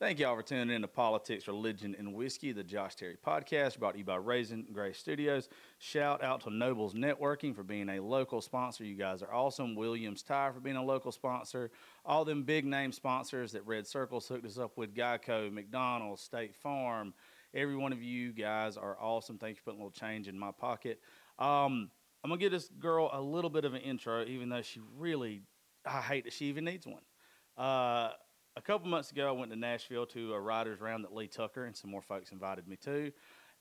[0.00, 3.94] Thank y'all for tuning in to Politics, Religion, and Whiskey, the Josh Terry podcast brought
[3.94, 5.48] to you by Raisin Gray Studios.
[5.78, 8.84] Shout out to Nobles Networking for being a local sponsor.
[8.84, 9.74] You guys are awesome.
[9.74, 11.72] Williams Tire for being a local sponsor.
[12.04, 16.54] All them big name sponsors that Red Circles hooked us up with Geico, McDonald's, State
[16.54, 17.12] Farm.
[17.52, 19.36] Every one of you guys are awesome.
[19.36, 21.00] Thank you for putting a little change in my pocket.
[21.40, 21.90] Um,
[22.22, 24.78] I'm going to give this girl a little bit of an intro, even though she
[24.96, 25.42] really,
[25.84, 27.02] I hate that she even needs one.
[27.56, 28.12] Uh,
[28.58, 31.64] a couple months ago, I went to Nashville to a writer's round that Lee Tucker
[31.64, 33.12] and some more folks invited me to.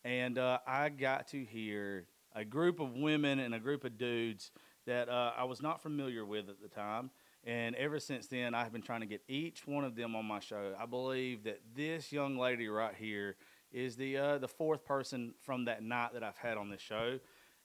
[0.04, 4.50] And uh, I got to hear a group of women and a group of dudes
[4.88, 7.12] that uh, I was not familiar with at the time.
[7.44, 10.40] And ever since then, I've been trying to get each one of them on my
[10.40, 10.74] show.
[10.80, 13.36] I believe that this young lady right here
[13.72, 17.20] is the uh, the fourth person from that night that I've had on this show.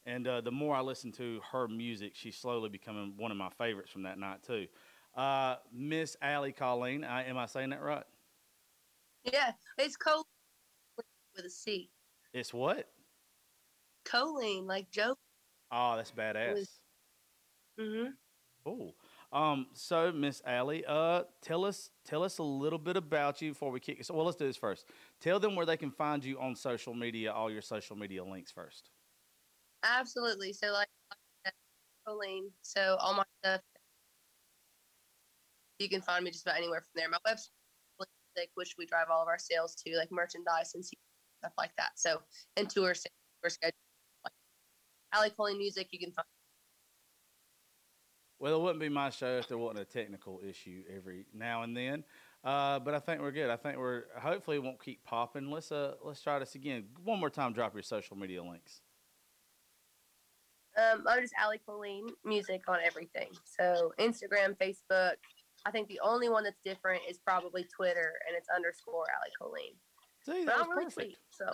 [0.05, 3.51] And uh, the more I listen to her music, she's slowly becoming one of my
[3.51, 4.66] favorites from that night too.
[5.15, 8.05] Uh, Miss Allie Colleen, I, am I saying that right?
[9.25, 10.25] Yeah, it's Colleen
[11.37, 11.91] with a C.
[12.32, 12.88] It's what?
[14.07, 15.15] Choline, like Joe.
[15.71, 16.66] Oh, that's badass.
[17.79, 18.10] Mm-hmm.
[18.65, 18.95] Oh,
[19.33, 23.71] um, so Miss Allie, uh, tell us tell us a little bit about you before
[23.71, 24.05] we kick.
[24.05, 24.87] So, well, let's do this first.
[25.21, 27.33] Tell them where they can find you on social media.
[27.33, 28.90] All your social media links first.
[29.83, 30.52] Absolutely.
[30.52, 30.88] So, like,
[32.07, 32.51] Colleen.
[32.63, 33.60] So all my stuff
[35.83, 37.09] you can find me just about anywhere from there.
[37.09, 41.73] My website, which we drive all of our sales to, like merchandise and stuff like
[41.77, 41.91] that.
[41.97, 42.23] So,
[42.57, 43.13] and tour schedule.
[44.24, 44.33] Like
[45.13, 46.24] Allie Colleen Music, you can find.
[48.39, 51.77] Well, it wouldn't be my show if there wasn't a technical issue every now and
[51.77, 52.05] then.
[52.45, 53.51] Uh, but I think we're good.
[53.51, 55.51] I think we're hopefully it won't keep popping.
[55.51, 56.87] Let's uh let's try this again.
[57.05, 57.52] One more time.
[57.52, 58.80] Drop your social media links.
[60.77, 63.29] Um, I'm just Allie Colleen Music on everything.
[63.45, 65.17] So Instagram, Facebook,
[65.65, 69.75] I think the only one that's different is probably Twitter, and it's underscore Allie Colleen.
[70.25, 70.94] See, that was really perfect.
[70.94, 71.47] Tweet, so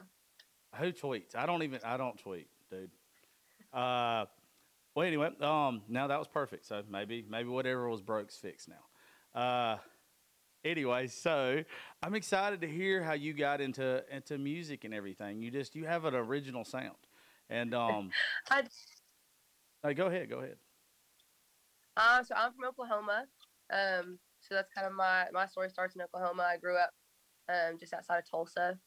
[0.77, 1.35] who tweets?
[1.35, 1.81] I don't even.
[1.85, 2.91] I don't tweet, dude.
[3.73, 4.27] Uh,
[4.95, 6.67] well, anyway, um, now that was perfect.
[6.67, 9.41] So maybe, maybe whatever was broke's fixed now.
[9.41, 9.77] Uh,
[10.65, 11.63] anyway, so
[12.03, 15.41] I'm excited to hear how you got into into music and everything.
[15.43, 16.97] You just you have an original sound,
[17.49, 18.11] and um,
[19.85, 19.93] I.
[19.93, 20.29] Go ahead.
[20.29, 20.57] Go ahead.
[21.97, 23.25] Uh, so I'm from Oklahoma.
[23.73, 26.47] Um, so that's kind of my my story starts in Oklahoma.
[26.49, 26.91] I grew up
[27.49, 28.79] um, just outside of Tulsa.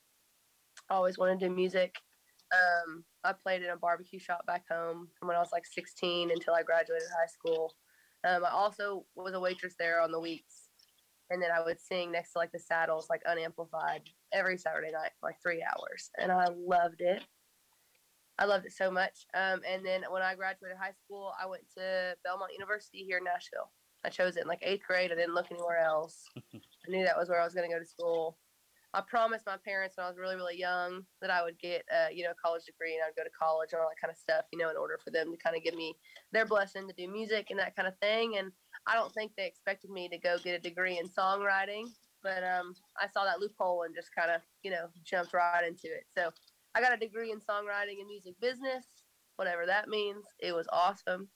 [0.90, 1.96] I always wanted to do music.
[2.54, 6.32] Um, I played in a barbecue shop back home from when I was like 16
[6.32, 7.74] until I graduated high school.
[8.28, 10.70] Um, I also was a waitress there on the weeks,
[11.30, 14.02] and then I would sing next to like the saddles, like unamplified,
[14.34, 17.24] every Saturday night for like three hours, and I loved it.
[18.38, 19.26] I loved it so much.
[19.34, 23.24] Um, and then when I graduated high school, I went to Belmont University here in
[23.24, 23.72] Nashville.
[24.04, 25.12] I chose it in like eighth grade.
[25.12, 26.26] I didn't look anywhere else.
[26.54, 28.38] I knew that was where I was going to go to school.
[28.94, 32.10] I promised my parents when I was really, really young that I would get, uh,
[32.12, 34.18] you know, a college degree and I'd go to college and all that kind of
[34.18, 35.96] stuff, you know, in order for them to kind of give me
[36.34, 38.36] their blessing to do music and that kind of thing.
[38.38, 38.52] And
[38.88, 41.86] I don't think they expected me to go get a degree in songwriting,
[42.22, 45.88] but um, I saw that loophole and just kind of, you know, jumped right into
[45.88, 46.04] it.
[46.18, 46.32] So
[46.76, 48.86] I got a degree in songwriting and music business,
[49.38, 50.26] whatever that means.
[50.40, 51.30] It was awesome.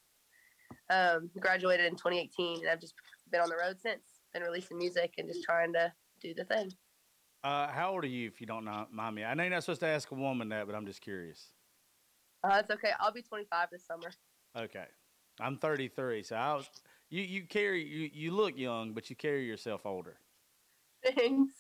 [0.90, 2.94] Um, graduated in 2018, and I've just
[3.31, 4.03] been on the road since.
[4.34, 6.72] Been releasing music and just trying to do the thing.
[7.44, 9.24] Uh, how old are you, if you don't mind me?
[9.24, 11.52] I know you're not supposed to ask a woman that, but I'm just curious.
[12.44, 12.92] Uh, that's okay.
[13.00, 14.12] I'll be 25 this summer.
[14.58, 14.86] Okay,
[15.40, 16.70] I'm 33, so I was.
[17.09, 20.18] You you carry you you look young, but you carry yourself older.
[21.16, 21.53] Thanks.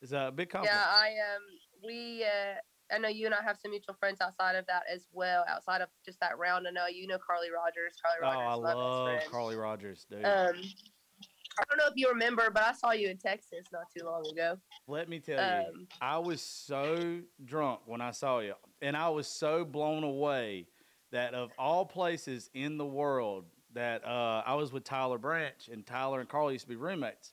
[0.00, 0.80] It's a big compliment.
[0.80, 1.42] Yeah, I um
[1.84, 2.54] we uh
[2.92, 5.44] I know you and I have some mutual friends outside of that as well.
[5.48, 7.94] Outside of just that round, I know you know Carly Rogers.
[8.02, 10.24] Carly Rogers, oh, I love Carly Rogers, dude.
[10.24, 10.54] Um,
[11.58, 14.24] I don't know if you remember, but I saw you in Texas not too long
[14.30, 14.58] ago.
[14.88, 19.08] Let me tell um, you, I was so drunk when I saw you, and I
[19.08, 20.66] was so blown away
[21.12, 25.86] that of all places in the world, that uh, I was with Tyler Branch, and
[25.86, 27.32] Tyler and Carly used to be roommates,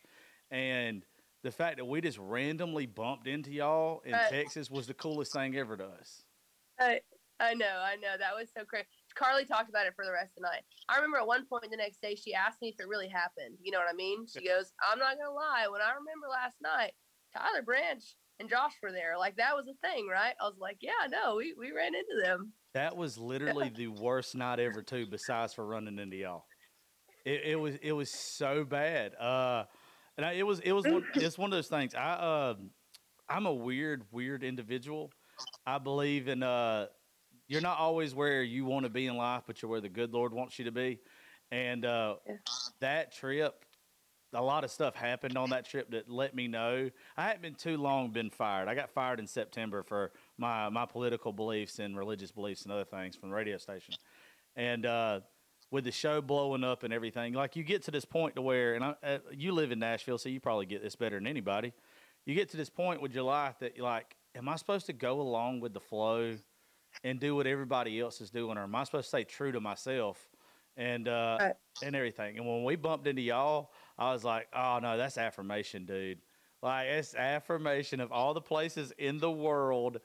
[0.51, 1.03] and
[1.44, 5.33] the fact that we just randomly bumped into y'all in uh, Texas was the coolest
[5.33, 6.24] thing ever to us.
[6.80, 7.01] I
[7.39, 8.13] I know, I know.
[8.19, 8.86] That was so crazy.
[9.15, 10.62] Carly talked about it for the rest of the night.
[10.88, 13.57] I remember at one point the next day she asked me if it really happened.
[13.62, 14.27] You know what I mean?
[14.27, 16.94] She goes, I'm not gonna lie, when I remember last night,
[17.36, 18.04] Tyler Branch
[18.39, 19.18] and Josh were there.
[19.18, 20.36] Like that was a thing, right?
[20.39, 22.54] I was like, Yeah, no, we, we ran into them.
[22.74, 26.45] That was literally the worst night ever too, besides for running into y'all.
[27.25, 29.15] It, it was it was so bad.
[29.15, 29.65] Uh
[30.21, 31.95] and I, it was it was one, it's one of those things.
[31.95, 32.53] I uh,
[33.27, 35.12] I'm a weird weird individual.
[35.65, 36.88] I believe in uh,
[37.47, 40.13] you're not always where you want to be in life, but you're where the good
[40.13, 41.00] Lord wants you to be.
[41.51, 42.35] And uh, yeah.
[42.79, 43.65] that trip
[44.33, 47.56] a lot of stuff happened on that trip that let me know I hadn't been
[47.56, 48.69] too long been fired.
[48.69, 52.85] I got fired in September for my my political beliefs and religious beliefs and other
[52.85, 53.95] things from the radio station,
[54.56, 55.21] and uh,
[55.71, 58.75] with the show blowing up and everything, like you get to this point to where,
[58.75, 61.73] and I, uh, you live in Nashville, so you probably get this better than anybody.
[62.25, 64.94] You get to this point with your life that you're like, am I supposed to
[64.94, 66.35] go along with the flow
[67.03, 69.62] and do what everybody else is doing, or am I supposed to stay true to
[69.62, 70.29] myself
[70.75, 71.56] and uh, Right.
[71.81, 72.38] and everything?
[72.38, 76.19] And when we bumped into y'all, I was like, oh no, that's affirmation, dude.
[76.62, 80.00] Like it's affirmation of all the places in the world.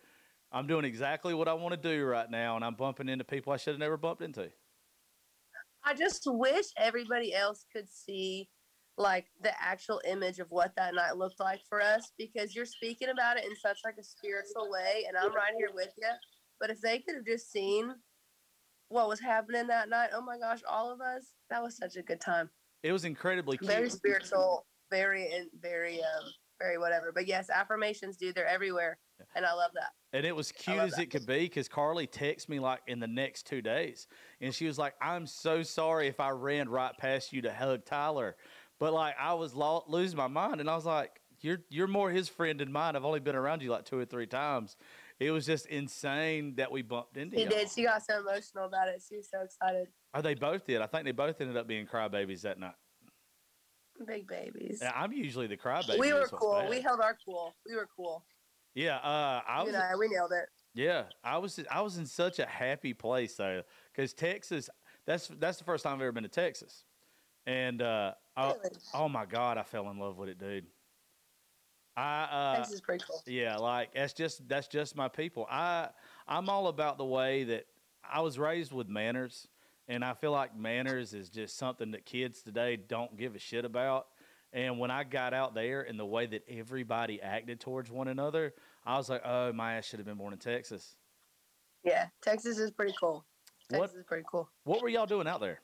[0.53, 3.53] I'm doing exactly what I want to do right now, and I'm bumping into people
[3.53, 4.49] I should have never bumped into.
[5.87, 8.49] I just wish everybody else could see
[8.99, 13.09] like the actual image of what that night looked like for us because you're speaking
[13.09, 16.09] about it in such like a spiritual way and I'm right here with you.
[16.59, 17.95] But if they could have just seen
[18.89, 22.03] what was happening that night, oh my gosh, all of us, that was such a
[22.03, 22.51] good time.
[22.83, 23.71] It was incredibly cute.
[23.71, 26.25] Very spiritual, very and very um
[26.59, 27.13] very whatever.
[27.15, 28.99] But yes, affirmations, dude, they're everywhere.
[29.37, 29.91] And I love that.
[30.17, 31.03] And it was cute as that.
[31.03, 34.07] it could be because Carly texted me like in the next two days.
[34.41, 37.85] And she was like, I'm so sorry if I ran right past you to hug
[37.85, 38.35] Tyler.
[38.81, 40.63] But like, I was lo- losing my mind.
[40.63, 42.97] And I was like, you're, you're more his friend than mine.
[42.97, 44.79] I've only been around you like two or three times.
[45.21, 47.51] It was just insane that we bumped into He you.
[47.51, 47.71] did.
[47.71, 49.03] She got so emotional about it.
[49.07, 49.89] She was so excited.
[50.15, 50.81] Oh, they both did.
[50.81, 52.73] I think they both ended up being crybabies that night.
[54.07, 54.81] Big babies.
[54.81, 55.99] And I'm usually the crybaby.
[55.99, 56.61] we were cool.
[56.61, 56.71] bad.
[56.71, 57.55] We held our cool.
[57.69, 58.25] We were cool.
[58.77, 59.75] Yeah, uh, I you was.
[59.75, 60.49] I, we nailed it.
[60.75, 63.63] Yeah, I was I was in such a happy place though,
[63.93, 64.71] because Texas.
[65.07, 66.85] That's that's the first time I've ever been to Texas,
[67.47, 68.77] and uh, oh, Really?
[68.93, 70.67] oh my God, I fell in love with it, dude.
[71.97, 73.23] I uh, Texas is pretty cool.
[73.27, 75.47] yeah, like that's just that's just my people.
[75.51, 75.89] I
[76.29, 77.67] I'm all about the way that
[78.05, 79.49] I was raised with manners,
[79.89, 83.65] and I feel like manners is just something that kids today don't give a shit
[83.65, 84.09] about.
[84.57, 88.55] And when I got out there and the way that everybody acted towards one another,
[88.87, 90.97] I was like, oh, my ass should have been born in Texas.
[91.85, 93.27] Yeah, Texas is pretty cool.
[93.69, 94.49] What- Texas is pretty cool.
[94.65, 95.61] What were y'all doing out there?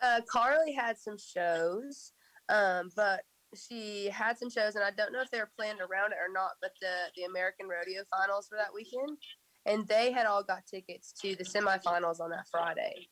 [0.00, 2.12] Uh, Carly had some shows,
[2.50, 3.24] um, but
[3.56, 6.32] she had some shows, and I don't know if they were planned around it or
[6.32, 6.52] not.
[6.60, 9.18] But the the American Rodeo Finals for that weekend,
[9.66, 13.08] and they had all got tickets to the semifinals on that Friday.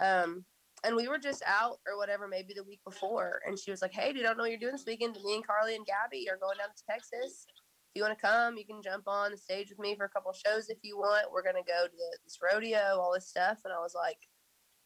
[0.00, 0.44] Um,
[0.84, 3.92] and we were just out or whatever, maybe the week before, and she was like,
[3.92, 5.16] "Hey, dude, I don't know what you're doing this weekend.
[5.24, 7.46] Me and Carly and Gabby are going down to Texas.
[7.48, 10.08] If you want to come, you can jump on the stage with me for a
[10.08, 11.30] couple shows if you want.
[11.32, 14.18] We're gonna go to the, this rodeo, all this stuff." And I was like,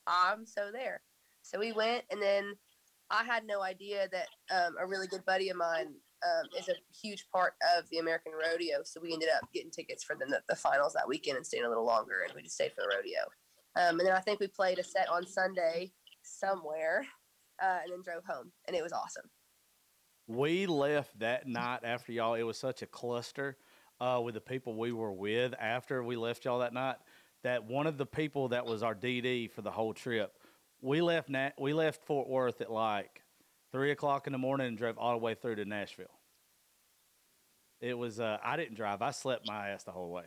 [0.06, 1.00] "I'm so there."
[1.42, 2.54] So we went, and then
[3.10, 5.94] I had no idea that um, a really good buddy of mine
[6.24, 8.78] um, is a huge part of the American Rodeo.
[8.84, 11.68] So we ended up getting tickets for the, the finals that weekend and staying a
[11.68, 13.20] little longer, and we just stayed for the rodeo.
[13.76, 15.92] Um, and then I think we played a set on Sunday
[16.22, 17.04] somewhere,
[17.62, 19.24] uh, and then drove home, and it was awesome.
[20.26, 22.34] We left that night after y'all.
[22.34, 23.58] It was such a cluster
[24.00, 26.96] uh, with the people we were with after we left y'all that night.
[27.42, 30.32] That one of the people that was our DD for the whole trip,
[30.80, 31.28] we left.
[31.28, 33.22] Na- we left Fort Worth at like
[33.70, 36.06] three o'clock in the morning and drove all the way through to Nashville.
[37.80, 38.18] It was.
[38.18, 39.02] Uh, I didn't drive.
[39.02, 40.24] I slept my ass the whole way.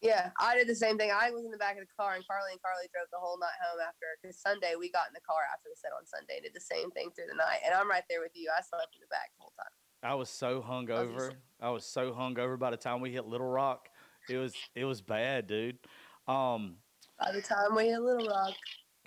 [0.00, 1.10] Yeah, I did the same thing.
[1.10, 3.38] I was in the back of the car, and Carly and Carly drove the whole
[3.38, 4.06] night home after.
[4.22, 6.60] Because Sunday we got in the car after the set on Sunday, and did the
[6.60, 7.58] same thing through the night.
[7.66, 8.50] And I'm right there with you.
[8.56, 9.74] I slept in the back the whole time.
[10.02, 11.32] I was so hungover.
[11.60, 13.88] I was so hungover by the time we hit Little Rock.
[14.30, 14.54] It was.
[14.76, 15.78] It was bad, dude.
[16.28, 16.76] Um,
[17.18, 18.54] By the time we hit Little Rock,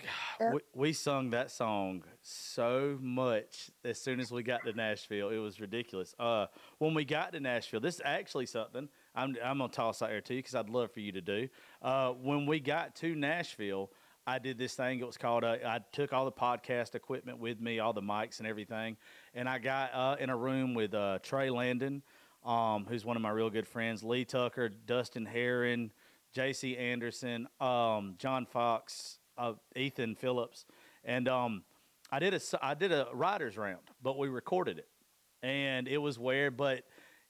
[0.02, 0.52] Yeah.
[0.52, 5.30] we, we sung that song so much as soon as we got to Nashville.
[5.30, 6.14] It was ridiculous.
[6.18, 6.46] Uh,
[6.78, 10.10] when we got to Nashville, this is actually something I'm, I'm going to toss out
[10.10, 11.48] here to you because I'd love for you to do.
[11.80, 13.90] Uh, when we got to Nashville,
[14.26, 15.00] I did this thing.
[15.00, 18.38] It was called, uh, I took all the podcast equipment with me, all the mics
[18.38, 18.96] and everything.
[19.34, 22.02] And I got uh, in a room with uh, Trey Landon,
[22.44, 25.92] um, who's one of my real good friends, Lee Tucker, Dustin Heron,
[26.32, 26.76] J.C.
[26.76, 30.64] Anderson, um, John Fox, uh, Ethan Phillips,
[31.04, 31.62] and um,
[32.10, 34.88] I did a I did a writers round, but we recorded it,
[35.42, 36.84] and it was weird, but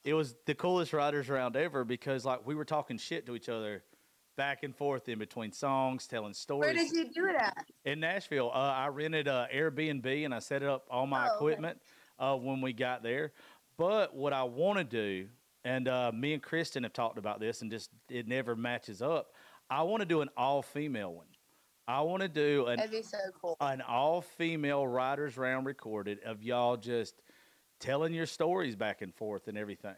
[0.05, 3.49] it was the coolest writers round ever because like we were talking shit to each
[3.49, 3.85] other
[4.37, 6.67] back and forth in between songs, telling stories.
[6.67, 7.67] where did you do it at?
[7.85, 11.35] In Nashville, uh, I rented a Airbnb and I set up all my Oh, okay.
[11.37, 11.79] equipment
[12.19, 13.33] uh, when we got there.
[13.77, 15.29] But what I want to do,
[15.65, 19.35] and uh, me and Kristen have talked about this, and just it never matches up.
[19.71, 21.27] I want to do an all female one.
[21.89, 23.57] I want to do an That'd be so cool.
[23.61, 27.23] an all female writers round recorded of y'all just
[27.83, 29.95] telling your stories back and forth and everything.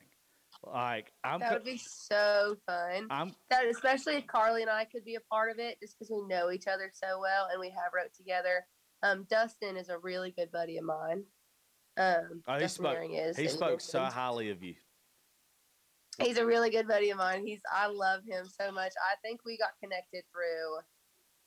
[0.65, 3.07] Like I'm, That would be so fun.
[3.11, 6.11] I'm That especially if Carly and I could be a part of it, just because
[6.11, 8.65] we know each other so well and we have wrote together.
[9.03, 11.25] Um, Dustin is a really good buddy of mine.
[11.97, 13.37] Um, Oh, he spoke- is.
[13.37, 14.75] He spoke so highly of you.
[16.19, 17.45] He's a really good buddy of mine.
[17.45, 18.93] He's I love him so much.
[19.13, 20.79] I think we got connected through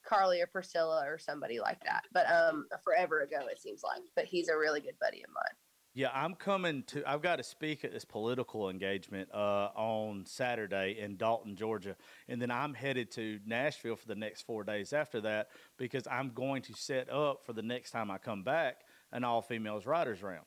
[0.05, 2.03] Carly or Priscilla or somebody like that.
[2.11, 4.01] But um forever ago it seems like.
[4.15, 5.55] But he's a really good buddy of mine.
[5.97, 7.03] Yeah, I'm coming to.
[7.09, 11.95] I've got to speak at this political engagement uh, on Saturday in Dalton, Georgia,
[12.29, 16.33] and then I'm headed to Nashville for the next four days after that because I'm
[16.35, 20.21] going to set up for the next time I come back an all females riders
[20.21, 20.45] round,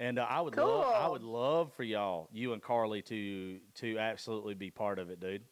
[0.00, 0.92] and uh, I would love.
[0.92, 5.20] I would love for y'all, you and Carly, to to absolutely be part of it,
[5.20, 5.42] dude.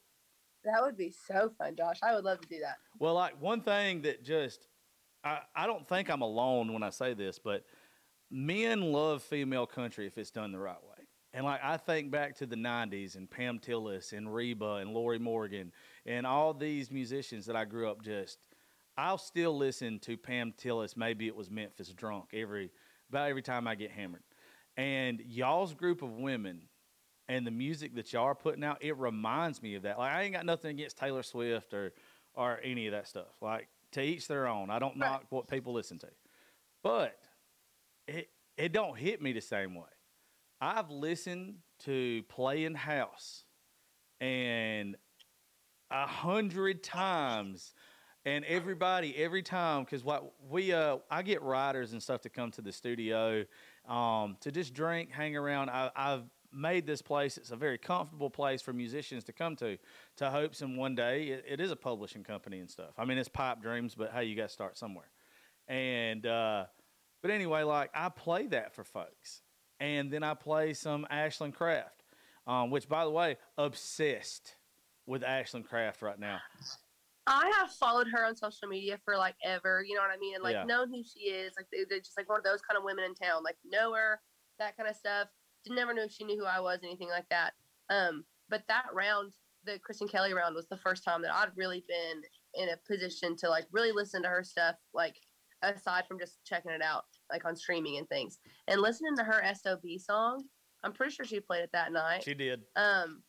[0.65, 2.01] That would be so fun, Josh.
[2.03, 2.79] I would love to do that.
[2.99, 4.67] Well, like one thing that just
[5.23, 7.65] I, I don't think I'm alone when I say this, but
[8.31, 11.05] men love female country if it's done the right way.
[11.33, 15.19] And like I think back to the '90s and Pam Tillis and Reba and Lorrie
[15.19, 15.73] Morgan
[16.07, 18.39] and all these musicians that I grew up just.
[18.99, 20.97] I'll still listen to Pam Tillis.
[20.97, 22.71] Maybe it was Memphis Drunk every
[23.11, 24.23] about every time I get hammered.
[24.79, 26.63] And y'all's group of women
[27.29, 29.99] and the music that y'all are putting out, it reminds me of that.
[29.99, 31.93] Like I ain't got nothing against Taylor Swift or
[32.35, 33.37] or any of that stuff.
[33.43, 34.71] Like to each their own.
[34.71, 36.09] I don't knock what people listen to,
[36.83, 37.19] but
[38.07, 39.85] it it don't hit me the same way.
[40.61, 43.45] I've listened to Playing House
[44.21, 44.97] and
[45.91, 47.75] a hundred times,
[48.25, 52.51] and everybody every time because what we uh I get writers and stuff to come
[52.53, 53.45] to the studio
[53.89, 55.71] um to just drink, hang around.
[55.71, 59.77] I, I've made this place it's a very comfortable place for musicians to come to
[60.17, 63.19] to hopes and one day it, it is a publishing company and stuff i mean
[63.19, 65.11] it's pipe dreams but hey you got to start somewhere
[65.69, 66.65] and uh
[67.27, 69.43] but anyway like i play that for folks
[69.81, 72.05] and then i play some ashland craft
[72.47, 74.55] um, which by the way obsessed
[75.07, 76.39] with ashland craft right now
[77.29, 80.37] I have followed her on social media for like ever, you know what I mean?
[80.37, 80.63] And like Yeah.
[80.63, 81.55] known who she is.
[81.57, 83.43] Like they, they're just like one of those kind of women in town.
[83.43, 84.21] Like know her,
[84.61, 85.27] that kind of stuff.
[85.65, 87.55] Didn't never know if she knew who I was, anything like that.
[87.91, 89.33] Um, but that round,
[89.65, 92.23] the Kristen Kelly round, was the first time that I'd really been
[92.55, 95.17] in a position to like really listen to her stuff, like
[95.63, 98.39] aside from just checking it out, like on streaming and things.
[98.69, 100.45] And listening to her SOB song,
[100.83, 102.23] I'm pretty sure she played it that night.
[102.23, 102.63] She did.
[102.77, 103.23] Um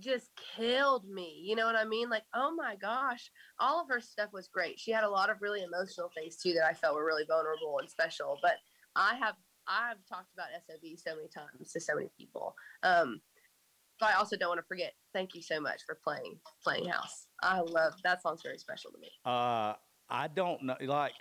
[0.00, 2.10] just killed me you know what i mean?
[2.10, 3.30] Like oh my gosh.
[3.60, 4.80] All of her stuff was great.
[4.80, 7.78] She had a lot of really emotional things too that i felt were really vulnerable
[7.80, 8.54] and special but
[8.96, 9.36] i have
[9.68, 12.54] i've talked about sob so many times to so many people.
[12.82, 13.20] Um
[14.00, 17.28] but i also don't want to forget thank you so much for playing playing house.
[17.42, 19.10] I love that song's very special to me.
[19.24, 19.74] Uh,
[20.08, 20.76] I don't know.
[20.80, 21.14] Like,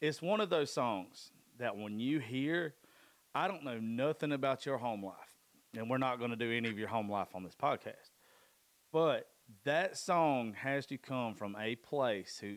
[0.00, 2.74] it's one of those songs that when you hear,
[3.34, 5.14] I don't know nothing about your home life,
[5.74, 8.10] and we're not going to do any of your home life on this podcast.
[8.92, 9.28] But
[9.64, 12.56] that song has to come from a place who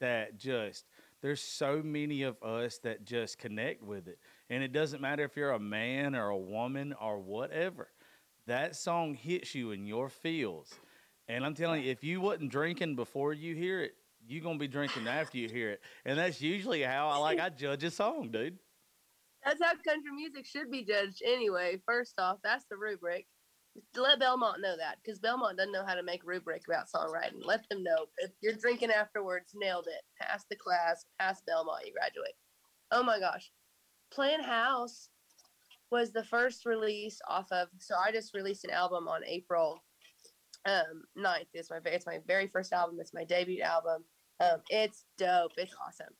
[0.00, 0.84] that just
[1.20, 4.18] there's so many of us that just connect with it,
[4.50, 7.88] and it doesn't matter if you're a man or a woman or whatever.
[8.46, 10.74] That song hits you in your feels.
[11.28, 13.94] And I'm telling you, if you wasn't drinking before you hear it,
[14.26, 15.80] you're gonna be drinking after you hear it.
[16.04, 18.58] And that's usually how I like I judge a song, dude.
[19.44, 23.26] that's how country music should be judged anyway first off that's the rubric
[23.96, 27.44] let Belmont know that because Belmont doesn't know how to make rubric about songwriting.
[27.44, 30.02] Let them know if you're drinking afterwards, nailed it.
[30.20, 32.34] Pass the class, pass Belmont, you graduate.
[32.90, 33.50] Oh my gosh,
[34.12, 35.08] Playing House
[35.90, 37.68] was the first release off of.
[37.78, 39.82] So I just released an album on April
[40.66, 41.46] um 9th.
[41.54, 42.98] It's my it's my very first album.
[43.00, 44.04] It's my debut album.
[44.40, 45.52] Um, it's dope.
[45.56, 46.14] It's awesome.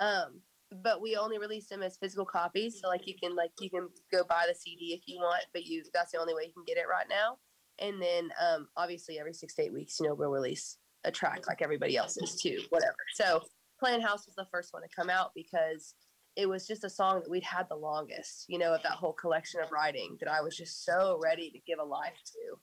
[0.00, 0.40] Um,
[0.82, 3.88] but we only released them as physical copies so like you can like you can
[4.10, 6.64] go buy the cd if you want but you that's the only way you can
[6.66, 7.36] get it right now
[7.78, 11.46] and then um obviously every six to eight weeks you know we'll release a track
[11.46, 13.42] like everybody else is too whatever so
[13.80, 15.94] Playing House was the first one to come out because
[16.36, 19.12] it was just a song that we'd had the longest you know of that whole
[19.12, 22.56] collection of writing that i was just so ready to give a life to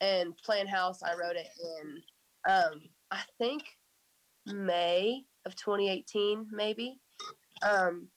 [0.00, 2.02] and Playing House i wrote it in
[2.52, 3.62] um i think
[4.46, 6.98] may of 2018 maybe
[7.62, 8.08] um,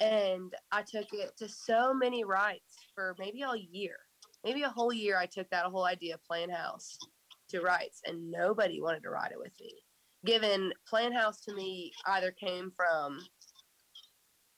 [0.00, 3.96] and I took it to so many writes for maybe a year,
[4.44, 5.16] maybe a whole year.
[5.16, 6.98] I took that whole idea of playing house
[7.50, 9.72] to writes, and nobody wanted to write it with me.
[10.24, 13.18] Given Playing House to me either came from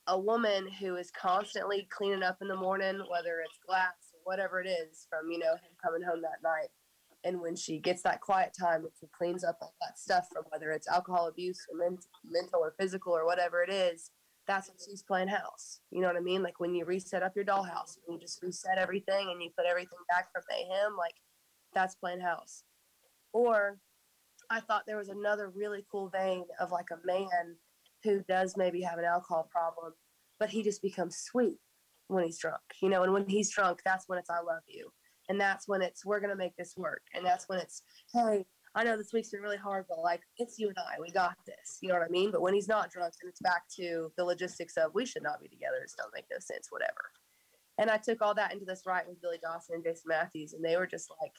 [0.07, 4.67] a woman who is constantly cleaning up in the morning, whether it's glass whatever it
[4.67, 6.69] is, from you know him coming home that night.
[7.23, 10.43] And when she gets that quiet time and she cleans up all that stuff from
[10.49, 14.11] whether it's alcohol abuse or men- mental or physical or whatever it is,
[14.47, 15.79] that's when she's playing house.
[15.89, 16.43] You know what I mean?
[16.43, 19.65] Like when you reset up your dollhouse, when you just reset everything and you put
[19.65, 21.15] everything back from mayhem, like
[21.73, 22.63] that's playing house.
[23.33, 23.79] Or
[24.49, 27.55] I thought there was another really cool vein of like a man
[28.03, 29.93] who does maybe have an alcohol problem,
[30.39, 31.57] but he just becomes sweet
[32.07, 34.89] when he's drunk, you know, and when he's drunk, that's when it's I love you.
[35.29, 37.01] And that's when it's we're gonna make this work.
[37.13, 37.81] And that's when it's,
[38.13, 38.45] hey,
[38.75, 41.35] I know this week's been really hard, but like it's you and I, we got
[41.47, 41.79] this.
[41.81, 42.31] You know what I mean?
[42.31, 45.41] But when he's not drunk, then it's back to the logistics of we should not
[45.41, 45.77] be together.
[45.77, 47.11] It don't make no sense, whatever.
[47.77, 50.63] And I took all that into this write with Billy Dawson and Jason Matthews, and
[50.63, 51.31] they were just like,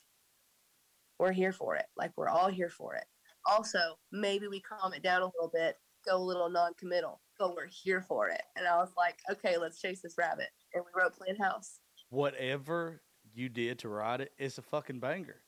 [1.18, 1.86] we're here for it.
[1.96, 3.04] Like we're all here for it.
[3.46, 3.78] Also,
[4.12, 8.00] maybe we calm it down a little bit, go a little non-committal, but we're here
[8.02, 8.42] for it.
[8.56, 10.48] And I was like, okay, let's chase this rabbit.
[10.74, 11.78] And we wrote Playing House.
[12.10, 13.02] Whatever
[13.34, 15.42] you did to write it, it's a fucking banger.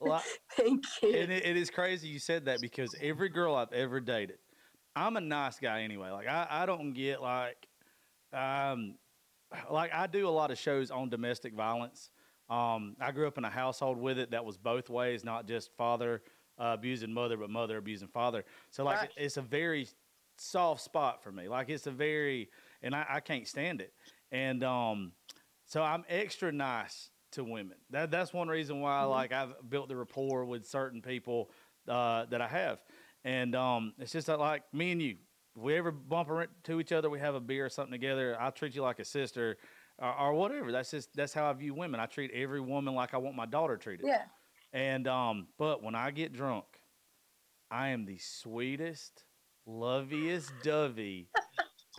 [0.00, 0.24] Like,
[0.56, 1.14] Thank you.
[1.14, 4.38] And it, it is crazy you said that because every girl I've ever dated,
[4.96, 6.10] I'm a nice guy anyway.
[6.10, 7.68] Like I, I don't get like,
[8.32, 8.96] um,
[9.70, 12.10] like I do a lot of shows on domestic violence.
[12.50, 15.70] Um, I grew up in a household with it that was both ways, not just
[15.76, 16.22] father
[16.58, 18.44] uh, abusing mother, but mother abusing father.
[18.70, 19.10] So like Right.
[19.16, 19.86] it's a very
[20.40, 21.48] soft spot for me.
[21.48, 22.50] Like it's a very,
[22.82, 23.92] and I, I can't stand it.
[24.30, 25.12] And um,
[25.66, 27.76] so I'm extra nice to women.
[27.90, 29.10] That that's one reason why Mhm.
[29.10, 31.50] like I've built the rapport with certain people
[31.86, 32.80] uh, that I have.
[33.24, 35.16] And um, it's just that like me and you,
[35.56, 38.36] if we ever bump into each other, we have a beer or something together.
[38.40, 39.56] I treat you like a sister.
[40.00, 40.70] Or, or whatever.
[40.70, 41.98] That's just that's how I view women.
[41.98, 44.06] I treat every woman like I want my daughter treated.
[44.06, 44.22] Yeah.
[44.72, 46.66] And um, but when I get drunk,
[47.68, 49.24] I am the sweetest,
[49.68, 51.28] loveliest dovey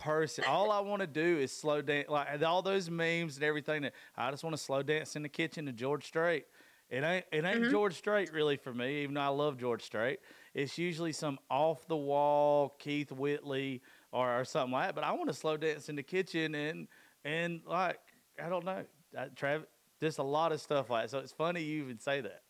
[0.00, 0.44] person.
[0.46, 3.82] All I want to do is slow dance, like all those memes and everything.
[3.82, 6.44] That I just want to slow dance in the kitchen to George Strait.
[6.90, 7.70] It ain't it ain't Mhm.
[7.70, 10.18] George Strait really for me, even though I love George Strait.
[10.54, 14.94] It's usually some off the wall Keith Whitley or, or something like that.
[14.96, 16.88] But I want to slow dance in the kitchen and
[17.24, 18.00] and like
[18.42, 18.84] I don't know,
[19.16, 19.68] uh, Travis.
[20.00, 21.10] Just a lot of stuff like that.
[21.10, 22.42] So it's funny you even say that.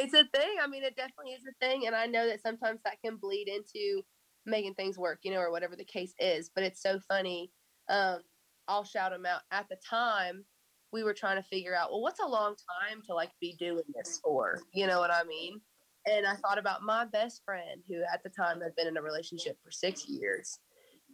[0.00, 0.56] It's a thing.
[0.62, 3.48] I mean, it definitely is a thing, and I know that sometimes that can bleed
[3.48, 4.02] into
[4.46, 6.50] making things work, you know, or whatever the case is.
[6.54, 7.52] But it's so funny.
[7.88, 8.20] Um,
[8.68, 9.42] I'll shout them out.
[9.50, 10.44] At the time,
[10.92, 13.84] we were trying to figure out, well, what's a long time to like be doing
[13.94, 14.60] this for?
[14.72, 15.60] You know what I mean?
[16.06, 19.02] And I thought about my best friend, who at the time had been in a
[19.02, 20.58] relationship for six years,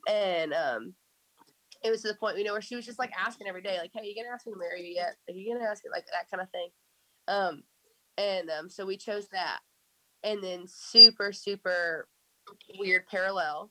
[0.08, 0.94] and um,
[1.82, 3.78] it was to the point, you know, where she was just like asking every day,
[3.78, 5.16] like, "Hey, you gonna ask me to marry you yet?
[5.28, 6.68] Are you gonna ask it like that kind of thing?"
[7.26, 7.62] Um,
[8.18, 9.60] and um, so we chose that.
[10.22, 12.08] And then super, super
[12.78, 13.70] weird parallel.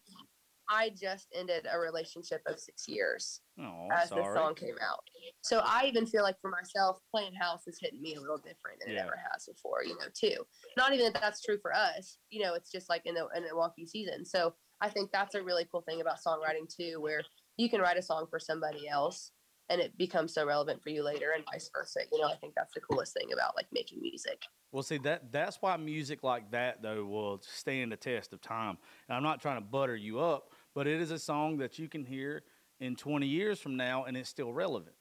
[0.69, 4.23] I just ended a relationship of six years Oh, as sorry.
[4.23, 4.99] this song came out.
[5.41, 8.79] So I even feel like for myself, playing house is hitting me a little different
[8.79, 9.01] than Yeah.
[9.01, 10.45] it ever has before, you know, too.
[10.75, 13.43] Not even that that's true for us, you know, it's just like in the in
[13.43, 14.25] the wonky season.
[14.25, 17.21] So I think that's a really cool thing about songwriting too, where
[17.57, 19.31] you can write a song for somebody else
[19.69, 22.01] and it becomes so relevant for you later and vice versa.
[22.11, 24.43] You know, I think that's the coolest thing about like making music.
[24.71, 28.77] Well, see that that's why music like that though will stand the test of time.
[29.07, 31.87] And I'm not trying to butter you up, but it is a song that you
[31.87, 32.43] can hear
[32.79, 34.95] in 20 years from now, and it's still relevant.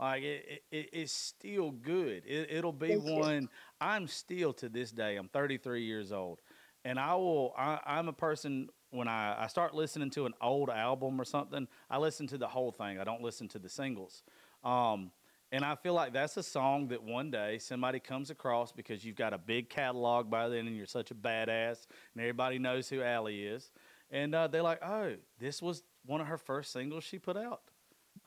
[0.00, 2.24] Like it, it it's still good.
[2.26, 3.14] It, it'll be Thank you.
[3.14, 3.48] one.
[3.80, 5.16] I'm still to this day.
[5.16, 6.40] I'm 33 years old,
[6.84, 7.54] and I will.
[7.56, 11.66] I, I'm a person when I, I start listening to an old album or something.
[11.90, 12.98] I listen to the whole thing.
[12.98, 14.22] I don't listen to the singles.
[14.62, 15.10] Um,
[15.50, 19.16] and I feel like that's a song that one day somebody comes across because you've
[19.16, 23.02] got a big catalog by then and you're such a badass and everybody knows who
[23.02, 23.70] Allie is.
[24.10, 27.62] And uh, they're like, oh, this was one of her first singles she put out.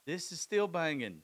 [0.06, 1.22] This is still banging.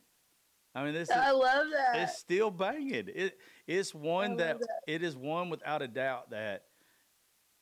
[0.74, 2.00] I mean, this is, I love that.
[2.00, 3.10] it's still banging.
[3.14, 4.68] It, it's one that, that.
[4.88, 6.64] it is one without a doubt that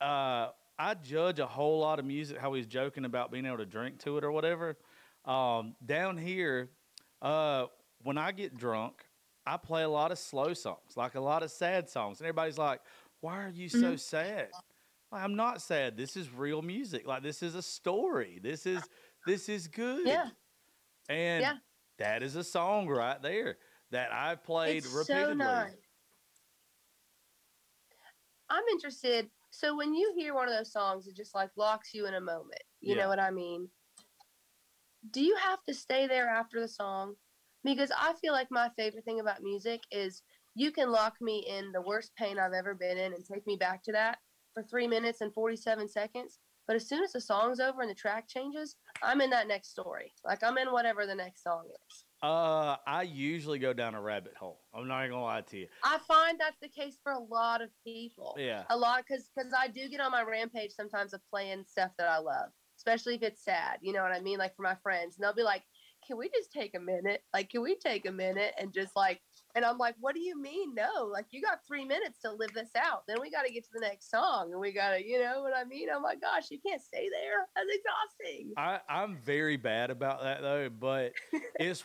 [0.00, 0.48] uh,
[0.80, 3.98] I judge a whole lot of music, how he's joking about being able to drink
[4.00, 4.78] to it or whatever.
[5.26, 6.70] Um, down here,
[7.20, 7.66] uh,
[8.02, 9.04] when I get drunk,
[9.44, 12.20] I play a lot of slow songs, like a lot of sad songs.
[12.20, 12.80] And everybody's like,
[13.20, 14.00] why are you so Mhm.
[14.00, 14.48] sad?
[15.12, 15.98] Like, I'm not sad.
[15.98, 17.06] This is real music.
[17.06, 18.38] Like this is a story.
[18.42, 18.88] This is
[19.26, 20.06] this is good.
[20.06, 20.30] Yeah.
[21.10, 21.58] And Yeah.
[21.98, 23.58] that is a song right there
[23.90, 25.34] that I've played it's repeatedly.
[25.34, 25.76] so nice.
[28.48, 29.30] I'm interested.
[29.50, 32.20] So when you hear one of those songs, it just like locks you in a
[32.20, 32.62] moment.
[32.80, 33.02] You Yeah.
[33.02, 33.68] know what I mean?
[35.10, 37.16] Do you have to stay there after the song?
[37.64, 40.22] Because I feel like my favorite thing about music is
[40.54, 43.56] you can lock me in the worst pain I've ever been in and take me
[43.56, 44.18] back to that
[44.54, 46.38] for three minutes and 47 seconds.
[46.66, 49.70] But as soon as the song's over and the track changes, I'm in that next
[49.70, 50.12] story.
[50.24, 52.04] Like I'm in whatever the next song is.
[52.22, 54.60] Uh, I usually go down a rabbit hole.
[54.74, 55.68] I'm not even gonna lie to you.
[55.82, 58.36] I find that's the case for a lot of people.
[58.38, 58.64] Yeah.
[58.68, 62.08] A lot because because I do get on my rampage sometimes of playing stuff that
[62.08, 63.78] I love, especially if it's sad.
[63.80, 64.38] You know what I mean?
[64.38, 65.62] Like for my friends, and they'll be like,
[66.06, 67.22] "Can we just take a minute?
[67.32, 69.22] Like, can we take a minute and just like
[69.54, 70.74] And I'm like, what do you mean?
[70.74, 73.06] No, like you got three minutes to live this out.
[73.06, 75.42] Then we got to get to the next song, and we got to, you know
[75.42, 75.88] what I mean?
[75.92, 77.46] Oh my gosh, you can't stay there.
[77.54, 78.52] That's exhausting.
[78.56, 81.12] I, I'm very bad about that though, but
[81.58, 81.84] it's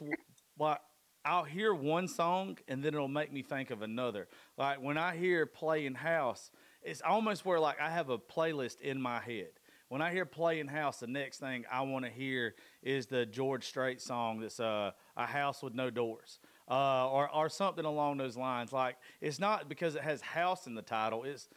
[0.60, 0.80] like
[1.26, 4.28] I'll hear one song and then it'll make me think of another.
[4.58, 6.52] Like when I hear Playing House,
[6.84, 9.50] it's almost where like I have a playlist in my head.
[9.90, 13.66] When I hear Playing House, the next thing I want to hear is the George
[13.66, 18.38] Strait song that's uh, A House with No Doors uh, or or something along those
[18.38, 18.72] lines.
[18.74, 21.24] Like it's not because it has house in the title.
[21.24, 21.48] It's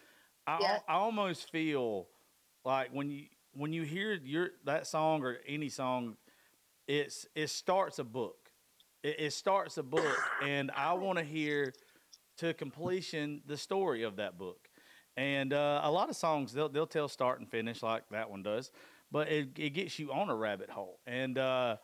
[0.46, 0.78] I, Yeah.
[0.88, 2.08] I almost feel
[2.64, 6.16] like when you when you hear your that song or any song,
[6.86, 8.50] it's it starts a book.
[9.02, 11.72] It, it starts a book, and I want to hear
[12.38, 14.68] to completion the story of that book.
[15.16, 18.42] And uh, a lot of songs they'll they'll tell start and finish like that one
[18.42, 18.70] does,
[19.10, 21.00] but it, it gets you on a rabbit hole.
[21.06, 21.76] And uh,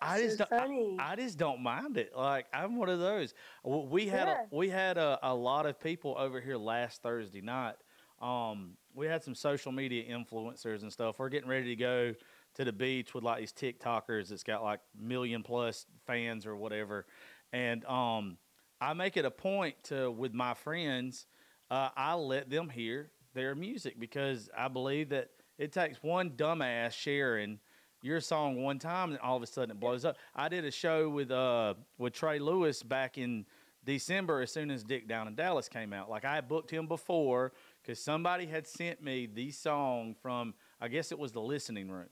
[0.00, 0.98] I just so don't.
[0.98, 2.12] I, I just don't mind it.
[2.16, 3.34] Like I'm one of those.
[3.64, 4.34] We had Yeah.
[4.50, 7.76] a, we had a, a lot of people over here last Thursday night.
[8.20, 11.18] Um, we had some social media influencers and stuff.
[11.18, 12.14] We're getting ready to go
[12.54, 17.06] to the beach with like these TikTokers that's got like million plus fans or whatever.
[17.52, 18.36] And um,
[18.80, 21.26] I make it a point to with my friends,
[21.70, 26.92] uh, I let them hear their music because I believe that it takes one dumbass
[26.92, 27.60] sharing
[28.02, 30.16] your song one time and all of a sudden it blows up.
[30.34, 33.46] I did a show with uh with Trey Lewis back in
[33.84, 36.10] December as soon as Dick Down in Dallas came out.
[36.10, 40.88] Like I had booked him before because somebody had sent me the song from I
[40.88, 42.08] guess it was the listening room.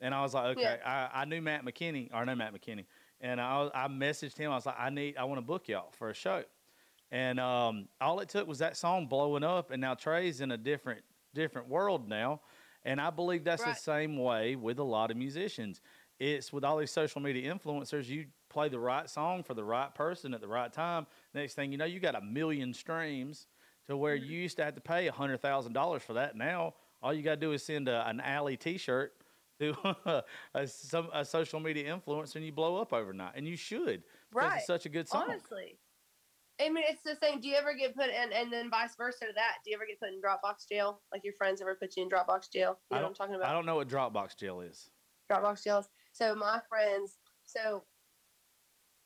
[0.00, 2.84] And I was like, okay, I, I knew Matt McKinney, or no Matt McKinney,
[3.20, 4.52] and I I messaged him.
[4.52, 6.44] I was like, I need, I want to book y'all for a show,
[7.10, 10.56] and um, all it took was that song blowing up, and now Trey's in a
[10.56, 11.02] different
[11.34, 12.40] different world now,
[12.88, 13.74] and I believe that's Right.
[13.74, 15.80] the same way with a lot of musicians.
[16.18, 19.94] It's with all these social media influencers, you play the right song for the right
[19.94, 21.06] person at the right time.
[21.34, 23.46] Next thing you know, you got a million streams
[23.88, 24.24] to where Mm-hmm.
[24.30, 26.34] you used to have to pay a hundred thousand dollars for that.
[26.36, 29.12] Now all you got to do is send a, an alley T-shirt
[29.60, 30.24] to
[30.54, 33.32] a, some a social media influencer, and you blow up overnight.
[33.36, 34.56] And you should because Right.
[34.58, 35.24] it's such a good song.
[35.28, 35.78] Honestly.
[36.60, 37.40] I mean, it's the same.
[37.40, 39.56] Do you ever get put in, and then vice versa to that?
[39.64, 41.00] Do you ever get put in Dropbox jail?
[41.12, 42.78] Like your friends ever put you in Dropbox jail?
[42.90, 44.90] I You know what I'm don't- talking I don't know what Dropbox jail is.
[45.30, 45.88] Dropbox jails.
[46.12, 47.84] So my friends, so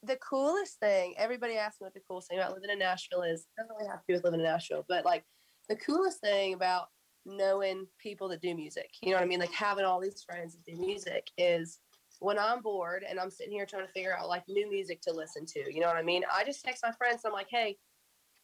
[0.02, 3.46] the coolest thing, everybody asks me what the coolest thing about living in Nashville is.
[3.58, 5.24] Doesn't really have to do with living in Nashville, but like
[5.68, 6.88] the coolest thing about
[7.24, 9.38] knowing people that do music, you know what I mean?
[9.40, 11.78] Like having all these friends that do music is
[12.22, 15.12] when I'm bored and I'm sitting here trying to figure out like new music to
[15.12, 16.22] listen to, you know what I mean?
[16.32, 17.76] I just text my friends and I'm like, hey,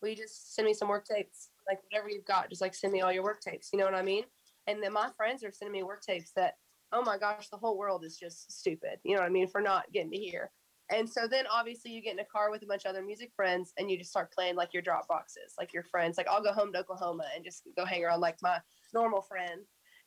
[0.03, 1.51] will you just send me some work tapes?
[1.67, 3.71] Like whatever you've got, just like send me all your work tapes.
[3.73, 4.25] You know what I mean?
[4.67, 6.55] And then my friends are sending me work tapes that,
[6.93, 8.99] oh my gosh, the whole world is just stupid.
[9.05, 9.47] You know what I mean?
[9.47, 10.51] For not getting to hear.
[10.91, 13.31] And so then obviously you get in a car with a bunch of other music
[13.37, 16.17] friends and you just start playing like your drop boxes, like your friends.
[16.17, 18.59] Like I'll go home to Oklahoma and just go hang around like my
[18.93, 19.63] normal friend.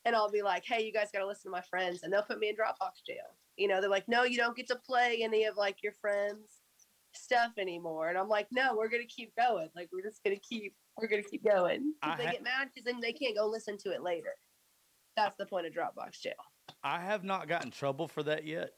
[0.06, 2.04] And I'll be like, hey, you guys got to listen to my friends.
[2.04, 3.18] And they'll put me in Dropbox jail.
[3.58, 6.62] You know, they're like, no, you don't get to play any of like your friends'
[7.14, 8.10] stuff anymore.
[8.10, 9.70] And I'm like, no, we're going to keep going.
[9.76, 11.94] Like, we're just going to keep, we're going to keep going.
[12.02, 14.34] I they ha- get mad because then they can't go listen to it later.
[15.16, 16.34] That's the point of Dropbox jail.
[16.84, 18.72] I have not gotten trouble for that yet,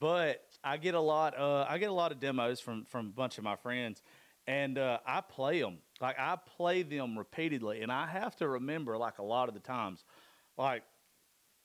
[0.00, 1.38] but I get a lot.
[1.38, 4.02] Uh, I get a lot of demos from from a bunch of my friends,
[4.46, 5.78] and uh, I play them.
[6.00, 9.60] Like I play them repeatedly, and I have to remember like a lot of the
[9.60, 10.04] times,
[10.56, 10.82] like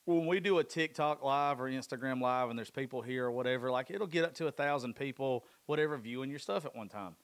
[0.06, 3.69] when we do a TikTok live or Instagram live, and there's people here or whatever.
[3.71, 7.15] Like it'll get up to a thousand people, whatever, viewing your stuff at one time,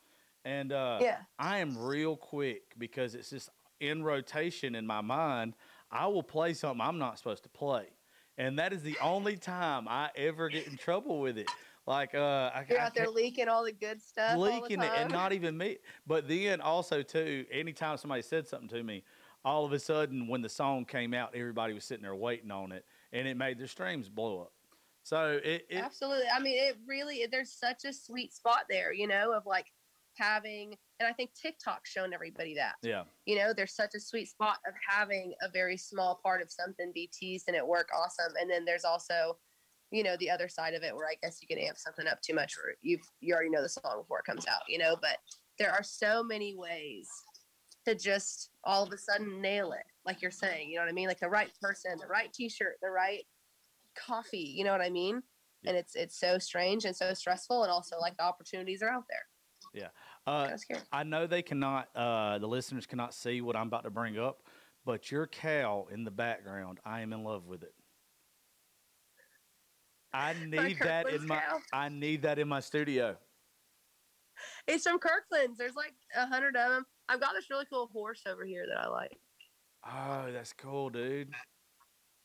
[0.46, 1.18] and uh, Yeah.
[1.40, 3.50] I am real quick because it's just
[3.80, 5.56] in rotation in my mind.
[5.92, 7.86] I will play something I'm not supposed to play.
[8.38, 11.48] And that is the only time I ever get in trouble with it.
[11.86, 14.38] Like uh I, You're out there leaking all the good stuff.
[14.38, 15.78] all the leaking it and not even me.
[16.08, 19.04] But then also too, anytime somebody said something to me,
[19.46, 22.72] all of a sudden when the song came out, everybody was sitting there waiting on
[22.72, 24.52] it and it made their streams blow up.
[25.04, 26.26] So it, it Absolutely.
[26.34, 29.66] I mean, it really, there's such a sweet spot there, you know, of like
[30.16, 32.76] having, and I think TikTok's shown everybody that.
[32.82, 33.04] yeah.
[33.26, 36.92] You know, there's such a sweet spot of having a very small part of something
[36.94, 38.34] be teased and it work awesome.
[38.40, 39.38] And then there's also,
[39.92, 42.22] you know, the other side of it where I guess you can amp something up
[42.22, 44.96] too much where you've, you already know the song before it comes out, you know,
[45.02, 45.18] but
[45.60, 47.10] there are so many ways
[47.86, 49.86] to just all of a sudden nail it.
[50.06, 51.08] Like you're saying, you know what I mean?
[51.08, 53.24] Like the right person, the right t-shirt, the right
[53.96, 55.22] coffee, you know what I mean?
[55.66, 57.64] And it's, it's so strange and so stressful.
[57.64, 59.26] And also like the opportunities are out there.
[60.26, 60.80] Uh, of scary.
[60.92, 64.44] I know they cannot, uh, the listeners cannot see what I'm about to bring up,
[64.86, 67.74] but your cow in the background, I am in love with it.
[70.14, 71.60] I need that in my, cow?
[71.74, 73.18] I need that in my studio.
[74.68, 75.58] It's from Kirkland's.
[75.58, 76.86] There's like a hundred of them.
[77.10, 79.18] I've got this really cool horse over here that I like.
[79.86, 81.30] Oh, that's cool, dude.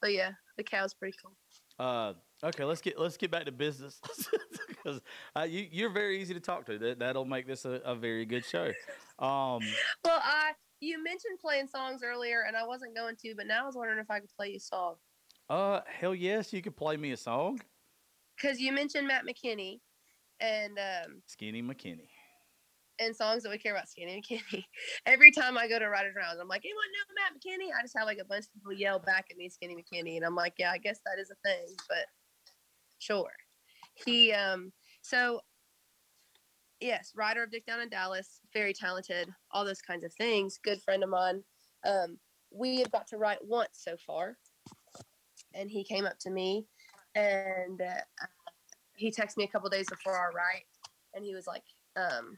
[0.01, 1.37] But yeah, the cow's pretty cool.
[1.79, 4.01] Uh, okay, let's get let's get back to business
[4.69, 5.01] because
[5.37, 6.79] uh, you you're very easy to talk to.
[6.79, 8.73] That that'll make this a, a very good show.
[9.19, 9.61] Um,
[10.05, 13.67] Well, I you mentioned playing songs earlier, and I wasn't going to, but now I
[13.67, 14.95] was wondering if I could play you a song
[15.51, 17.61] uh, hell yes, you could play me a song,
[18.37, 19.81] because you mentioned Matt McKinney,
[20.41, 22.09] and um, Skinny McKinney.
[22.99, 24.65] And songs that we care about Skinny McKinney.
[25.07, 27.71] Every time I go to Writers Rounds, I'm like, anyone know Matt McKinney?
[27.77, 30.25] I just have like a bunch of people yell back at me, Skinny McKinney, and
[30.25, 32.07] I'm like, yeah, I guess that is a thing, but
[32.99, 33.33] sure.
[33.95, 35.41] He um so
[36.81, 40.59] yes, writer of Dick Down in Dallas, very talented, all those kinds of things.
[40.63, 41.43] Good friend of mine.
[41.87, 42.19] Um,
[42.51, 44.37] we have got to write once so far,
[45.55, 46.67] and he came up to me,
[47.15, 48.27] and uh,
[48.97, 50.65] he texted me a couple days before our write,
[51.15, 51.63] and he was like,
[51.97, 52.35] um,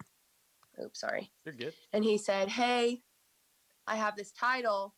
[0.83, 1.75] "Oops, sorry." You're good.
[1.93, 3.03] and he said, "Hey,
[3.87, 4.95] I have this title.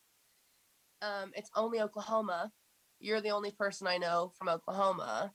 [1.00, 2.52] Um, it's only Oklahoma.
[3.00, 5.32] You're the only person I know from Oklahoma.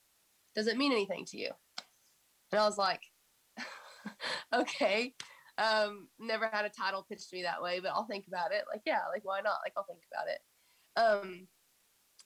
[0.56, 1.52] Does it mean anything to you?"
[2.52, 3.02] And I was like,
[4.54, 5.14] "Okay."
[5.58, 8.64] Um, never had a title pitched to me that way, but I'll think about it.
[8.72, 9.58] Like, yeah, like why not?
[9.66, 10.40] Like, I'll think about it.
[10.96, 11.48] Um,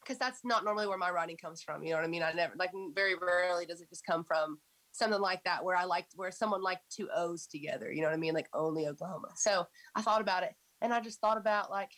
[0.04, 1.84] because that's not normally where my writing comes from.
[1.84, 2.24] You know what I mean?
[2.24, 4.60] I never like very rarely does it just come from
[4.92, 7.92] something like that where I liked where someone liked two O's together.
[7.92, 8.34] You know what I mean?
[8.34, 9.30] Like only Oklahoma.
[9.36, 11.92] So I thought about it and I just thought about like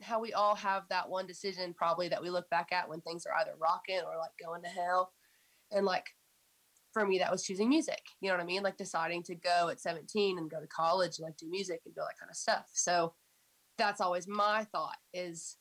[0.00, 3.26] how we all have that one decision probably that we look back at when things
[3.26, 5.12] are either rocking or like going to hell.
[5.72, 6.06] And like
[6.92, 8.02] for me that was choosing music.
[8.20, 8.62] You know what I mean?
[8.62, 11.94] Like deciding to go at 17 and go to college and like do music and
[11.94, 12.66] do all that kind of stuff.
[12.72, 13.14] So
[13.76, 15.56] that's always my thought is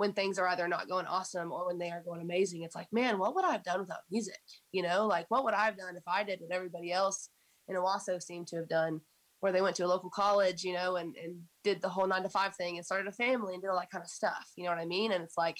[0.00, 2.90] when things are either not going awesome or when they are going amazing, it's like,
[2.90, 4.40] man, what would I have done without music?
[4.72, 7.28] You know, like what would I have done if I did what everybody else
[7.68, 9.02] in Owasso seemed to have done,
[9.40, 12.22] where they went to a local college, you know, and, and did the whole nine
[12.22, 14.50] to five thing and started a family and did all that kind of stuff.
[14.56, 15.12] You know what I mean?
[15.12, 15.58] And it's like,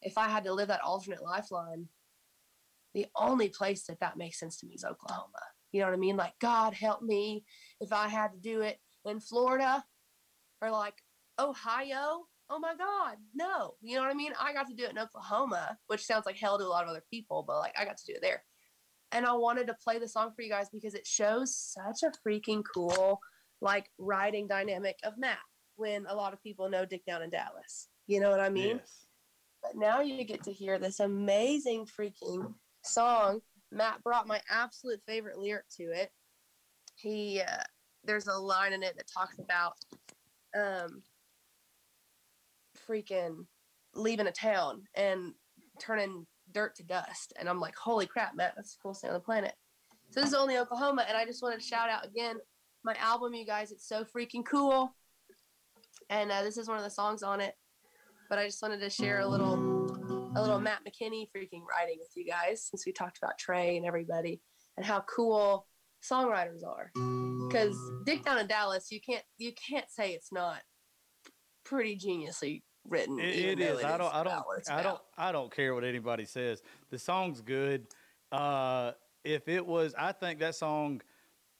[0.00, 1.88] if I had to live that alternate lifeline,
[2.94, 5.44] the only place that that makes sense to me is Oklahoma.
[5.72, 6.16] You know what I mean?
[6.16, 7.44] Like, God help me
[7.82, 9.84] if I had to do it in Florida
[10.62, 10.94] or like
[11.38, 14.32] Ohio oh my god no you know what i mean?
[14.40, 16.90] I got to do it in oklahoma which sounds like hell to a lot of
[16.90, 18.42] other people but like i got to do it there.
[19.12, 22.12] And i wanted to play the song for you guys because it shows such a
[22.26, 23.20] freaking cool
[23.60, 25.38] like writing dynamic of matt
[25.76, 28.76] when a lot of people know dick down in dallas you know what i mean?
[28.78, 29.06] Yes.
[29.62, 33.40] but now you get to hear this amazing freaking song.
[33.70, 36.10] Matt brought my absolute favorite lyric to it.
[36.96, 37.62] He uh,
[38.04, 39.74] there's a line in it that talks about
[40.58, 41.02] um
[42.88, 43.46] freaking
[43.94, 45.32] leaving a town and
[45.80, 47.32] turning dirt to dust.
[47.38, 49.54] And I'm like, holy crap, Matt, that's the coolest thing on the planet.
[50.10, 52.36] So this is only Oklahoma, and I just wanted to shout out again
[52.82, 53.72] my album, you guys.
[53.72, 54.94] It's so freaking cool,
[56.08, 57.54] and uh, this is one of the songs on it.
[58.30, 59.54] But I just wanted to share a little,
[60.34, 63.84] a little Matt McKinney freaking writing with you guys, since we talked about Trey and
[63.84, 64.40] everybody,
[64.76, 65.66] and how cool
[66.02, 66.90] songwriters are.
[67.48, 70.60] Because Dick Down in Dallas, you can't, you can't say it's not
[71.64, 73.18] pretty geniusly written.
[73.18, 73.82] It, it is.
[73.84, 74.14] I don't.
[74.14, 74.44] I don't.
[74.70, 75.00] I don't.
[75.16, 76.62] I don't care what anybody says.
[76.90, 77.86] The song's good.
[78.32, 78.92] Uh,
[79.24, 81.00] if it was, I think that song.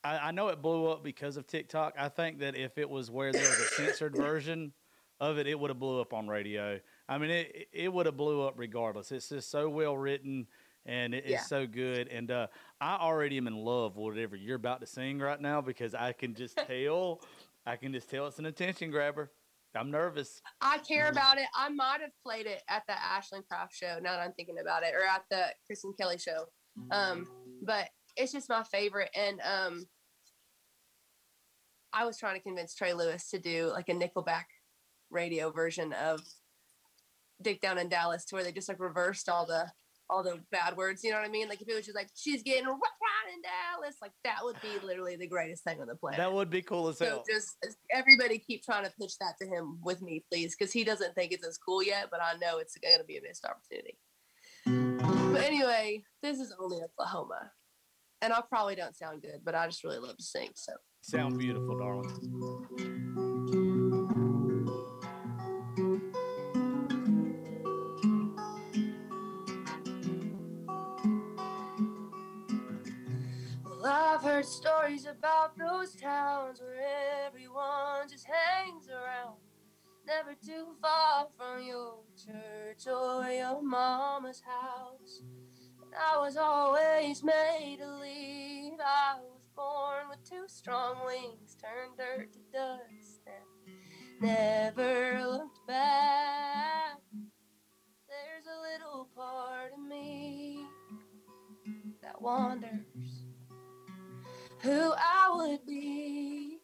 [0.04, 1.94] I, I know it blew up because of TikTok.
[1.98, 4.72] I think that if it was where there was a censored version
[5.20, 6.78] of it, it would have blew up on radio.
[7.08, 9.10] I mean, it it would have blew up regardless.
[9.10, 10.46] It's just so well written
[10.86, 11.42] and it is Yeah.
[11.42, 12.08] so good.
[12.08, 12.46] And uh,
[12.80, 16.12] I already am in love with whatever you're about to sing right now because I
[16.12, 17.20] can just tell.
[17.66, 19.30] I can just tell it's an attention grabber.
[19.76, 20.40] I'm nervous.
[20.61, 21.46] I care about it.
[21.54, 23.98] I might have played it at the Ashland Craft show.
[24.02, 26.46] Now that I'm thinking about it, or at the Kristen Kelly show.
[26.90, 27.26] Um,
[27.62, 29.11] but it's just my favorite.
[29.14, 29.87] And um,
[31.92, 34.44] I was trying to convince Trey Lewis to do like a Nickelback
[35.11, 36.20] radio version of
[37.42, 39.70] Dick Down in Dallas, to where they just like reversed all the
[40.11, 41.04] all the bad words.
[41.04, 41.48] You know what I mean?
[41.48, 42.66] Like if it was just like she's getting
[43.28, 46.18] right in Dallas, like that would be literally the greatest thing on the planet.
[46.18, 47.24] That would be cool as So hell.
[47.30, 50.84] just uh, everybody keep trying to pitch that to him with me, please, because he
[50.84, 53.44] doesn't think it's as cool yet, but I know it's going to be a missed
[53.44, 53.98] opportunity.
[54.66, 57.50] But anyway, this is only Oklahoma,
[58.22, 60.50] and I probably don't sound good, but I just really love to sing.
[60.54, 62.66] So Sound beautiful, darling.
[74.38, 79.35] Heard stories about those towns where everyone just hangs around.
[80.07, 85.22] Never too far from your church or your mama's house.
[85.83, 88.79] And I was always made to leave.
[88.79, 93.74] I was born with two strong wings, turned dirt to dust, and
[94.20, 96.98] never looked back.
[98.09, 100.64] There's a little part of me
[102.03, 103.17] that wonders
[104.62, 106.59] who I would be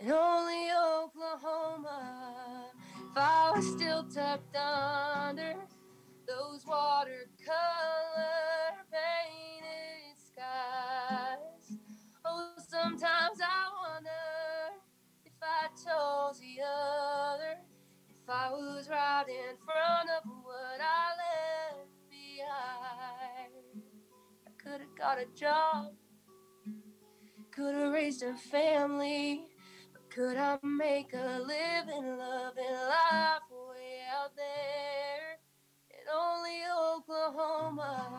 [0.00, 5.54] in only Oklahoma if I was still tucked under
[6.26, 7.22] those watercolor
[8.90, 11.78] painted skies.
[12.24, 14.10] Oh, sometimes I wonder
[15.24, 17.58] if I chose the other,
[18.08, 23.52] if I was right in front of what I left behind.
[24.46, 25.92] I could have got a job,
[27.52, 29.46] could have raised a family.
[29.92, 35.38] but Could I make a living, loving life way out there?
[35.90, 36.60] in only
[36.96, 38.10] Oklahoma.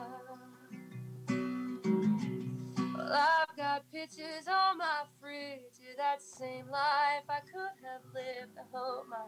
[2.95, 8.57] Well, I've got pictures on my fridge of that same life I could have lived.
[8.57, 9.25] I hope my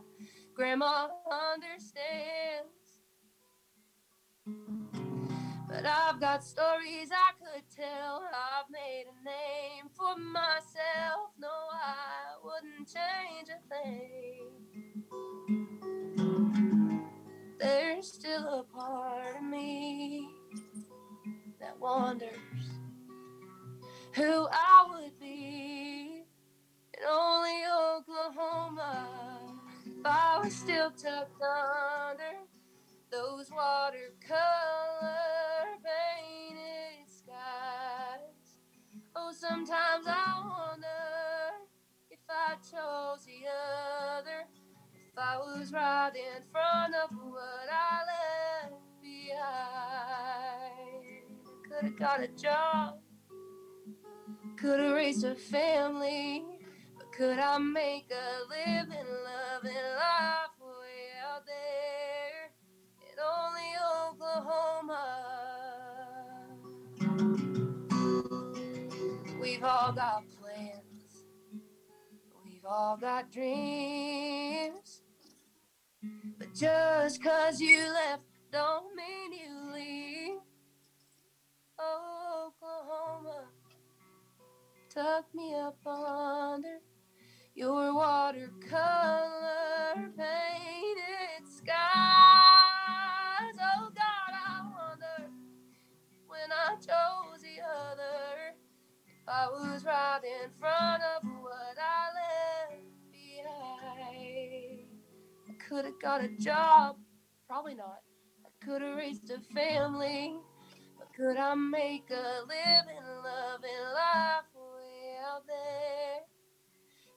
[0.53, 1.07] grandma
[1.53, 2.75] understands.
[5.75, 8.23] But I've got stories I could tell.
[8.33, 11.31] I've made a name for myself.
[11.37, 14.55] No, I wouldn't change a thing
[17.59, 20.29] there's still a part of me
[21.59, 22.29] that wonders
[24.13, 26.23] who I would be
[26.93, 27.63] in only
[27.97, 29.07] Oklahoma
[29.85, 32.37] if I was still tucked under
[33.11, 35.34] those watercolor
[39.33, 40.87] Sometimes I wonder
[42.11, 43.47] if I chose the
[44.17, 44.45] other.
[44.93, 48.03] If I was right in front of what I
[48.69, 49.33] left behind,
[51.67, 52.99] could have got a job,
[54.57, 56.45] could have raised a family,
[56.97, 62.51] but could I make a living, loving life way out there
[63.01, 63.75] in only
[64.07, 65.54] Oklahoma?
[69.55, 71.23] We've all got plans,
[72.43, 75.01] we've all got dreams.
[76.37, 80.39] But just cause you left don't mean you leave.
[81.79, 83.45] Oklahoma,
[84.93, 86.79] tuck me up under
[87.53, 88.51] your watercolor
[90.17, 91.77] painted skies.
[93.63, 95.31] Oh God, I wonder
[96.27, 98.55] when I chose the other
[99.27, 104.85] I was right in front of what I left behind.
[105.49, 106.97] I could have got a job,
[107.47, 108.01] probably not.
[108.45, 110.35] I could have raised a family,
[110.99, 116.21] but could I make a living, loving life way out there?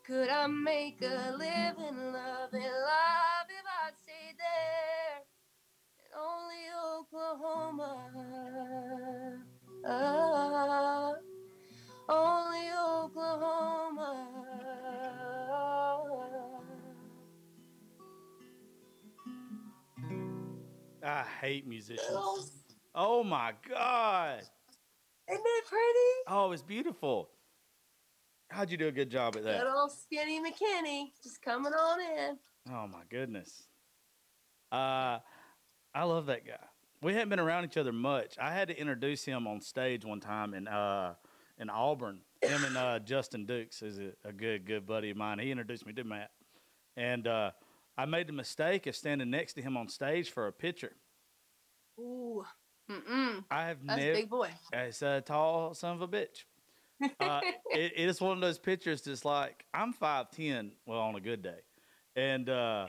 [0.06, 5.24] Could I make a living, loving life if I'd stayed there
[5.98, 8.10] in only Oklahoma?
[9.86, 11.14] Ah,
[12.08, 14.26] only Oklahoma.
[21.04, 22.64] I hate musicians.
[22.94, 24.42] Oh my God.
[25.30, 26.10] Isn't it pretty?
[26.26, 27.30] Oh, it's beautiful.
[28.50, 29.60] How'd you do a good job at that?
[29.62, 32.38] Good old skinny McKinney just coming on in.
[32.72, 33.64] Oh my goodness.
[34.72, 35.18] Uh
[35.94, 36.64] I love that guy.
[37.02, 38.36] We hadn't been around each other much.
[38.40, 41.12] I had to introduce him on stage one time and uh
[41.58, 42.20] in Auburn.
[42.42, 45.38] Him and uh Justin Dukes is a, a good good buddy of mine.
[45.38, 46.30] He introduced me to Matt.
[46.96, 47.50] And uh
[47.96, 50.94] I made the mistake of standing next to him on stage for a picture.
[51.98, 52.44] Ooh.
[52.90, 53.44] Mm-mm.
[53.50, 54.50] I have That's never big boy.
[54.72, 56.44] It's a tall son of a bitch.
[57.20, 57.40] Uh,
[57.70, 61.20] it, it is one of those pictures that's like I'm five ten, well on a
[61.20, 61.60] good day,
[62.16, 62.88] and uh,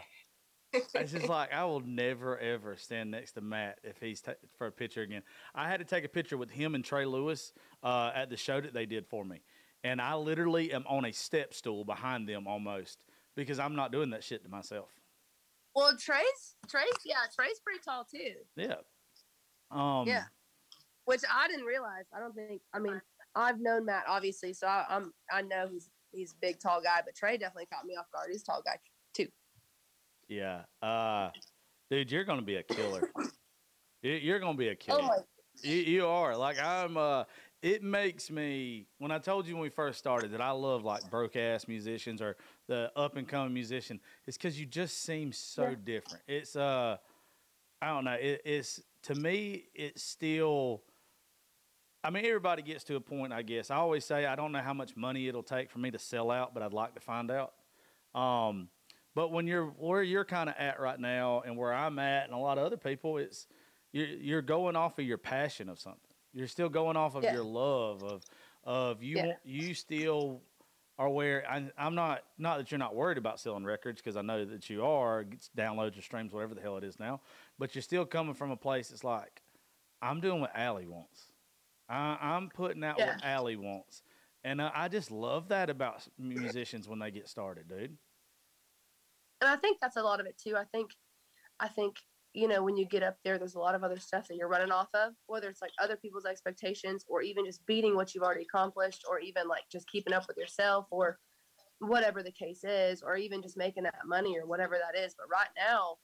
[0.73, 4.67] it's just like I will never ever stand next to Matt if he's ta- for
[4.67, 5.23] a picture again.
[5.55, 7.53] I had to take a picture with him and Trey Lewis
[7.83, 9.41] uh, at the show that they did for me,
[9.83, 12.99] and I literally am on a step stool behind them almost
[13.35, 14.89] because I'm not doing that shit to myself.
[15.75, 18.33] well, Trey's Trey's yeah, Trey's pretty tall too.
[18.55, 18.75] Yeah.
[19.71, 20.23] Um, Yeah.
[21.05, 22.05] Which I didn't realize.
[22.15, 22.61] I don't think.
[22.73, 23.01] I mean,
[23.35, 27.01] I've known Matt obviously, so I, I'm I know he's he's a big tall guy,
[27.03, 28.29] but Trey definitely caught me off guard.
[28.31, 28.77] He's a tall guy
[29.13, 29.27] too.
[30.29, 30.61] Yeah.
[30.81, 31.31] Uh,
[31.89, 33.01] dude, you're gonna be a killer.
[34.01, 35.09] You- You're gonna be a killer.
[35.11, 35.23] Oh!
[35.61, 36.95] You, you are like I'm.
[36.95, 37.25] Uh,
[37.61, 41.09] it makes me when I told you when we first started that I love like
[41.09, 43.99] broke ass musicians or the up and coming musician.
[44.25, 45.75] It's because you just seem so Yeah.
[45.83, 46.23] different.
[46.29, 46.95] It's uh,
[47.81, 48.13] I don't know.
[48.13, 50.83] It, it's to me, it's still
[52.01, 53.69] I mean, everybody gets to a point, I guess.
[53.69, 56.31] I always say I don't know how much money it'll take for me to sell
[56.31, 57.53] out, but I'd like to find out.
[58.15, 58.69] Um,
[59.15, 62.33] but when you're where you're kind of at right now, and where I'm at, and
[62.33, 63.47] a lot of other people, it's
[63.91, 66.01] you're you're going off of your passion of something.
[66.33, 67.33] You're still going off of Yeah.
[67.33, 68.23] your love of
[68.63, 69.17] of you.
[69.17, 69.33] Yeah.
[69.43, 70.41] You still
[70.99, 72.23] are where I, I'm not.
[72.37, 75.23] Not that you're not worried about selling records because I know that you are.
[75.23, 77.21] Gets downloads or streams, whatever the hell it is now.
[77.57, 79.41] But you're still coming from a place that's like,
[80.01, 81.31] I'm doing what Allie wants.
[81.89, 84.03] I, I'm putting out what Allie wants,
[84.43, 87.97] and I, I just love that about musicians when they get started, dude.
[89.41, 90.55] And I think that's a lot of it too.
[90.55, 90.91] I think,
[91.59, 91.95] I think
[92.33, 94.47] you know when you get up there, there's a lot of other stuff that you're
[94.47, 98.23] running off of, whether it's like other people's expectations or even just beating what you've
[98.23, 101.19] already accomplished, or even like just keeping up with yourself, or
[101.79, 105.15] whatever the case is, or even just making that money or whatever that is.
[105.17, 105.95] But right now,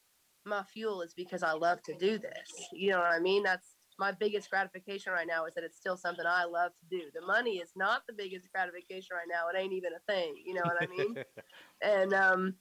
[0.46, 2.68] my fuel is because I love to do this.
[2.72, 3.44] You know what I mean?
[3.44, 7.06] That's my biggest gratification right now is that it's still something I love to do.
[7.14, 9.48] The money is not the biggest gratification right now.
[9.48, 10.36] It ain't even a thing.
[10.46, 11.16] You know what I mean?
[11.82, 12.56] and um,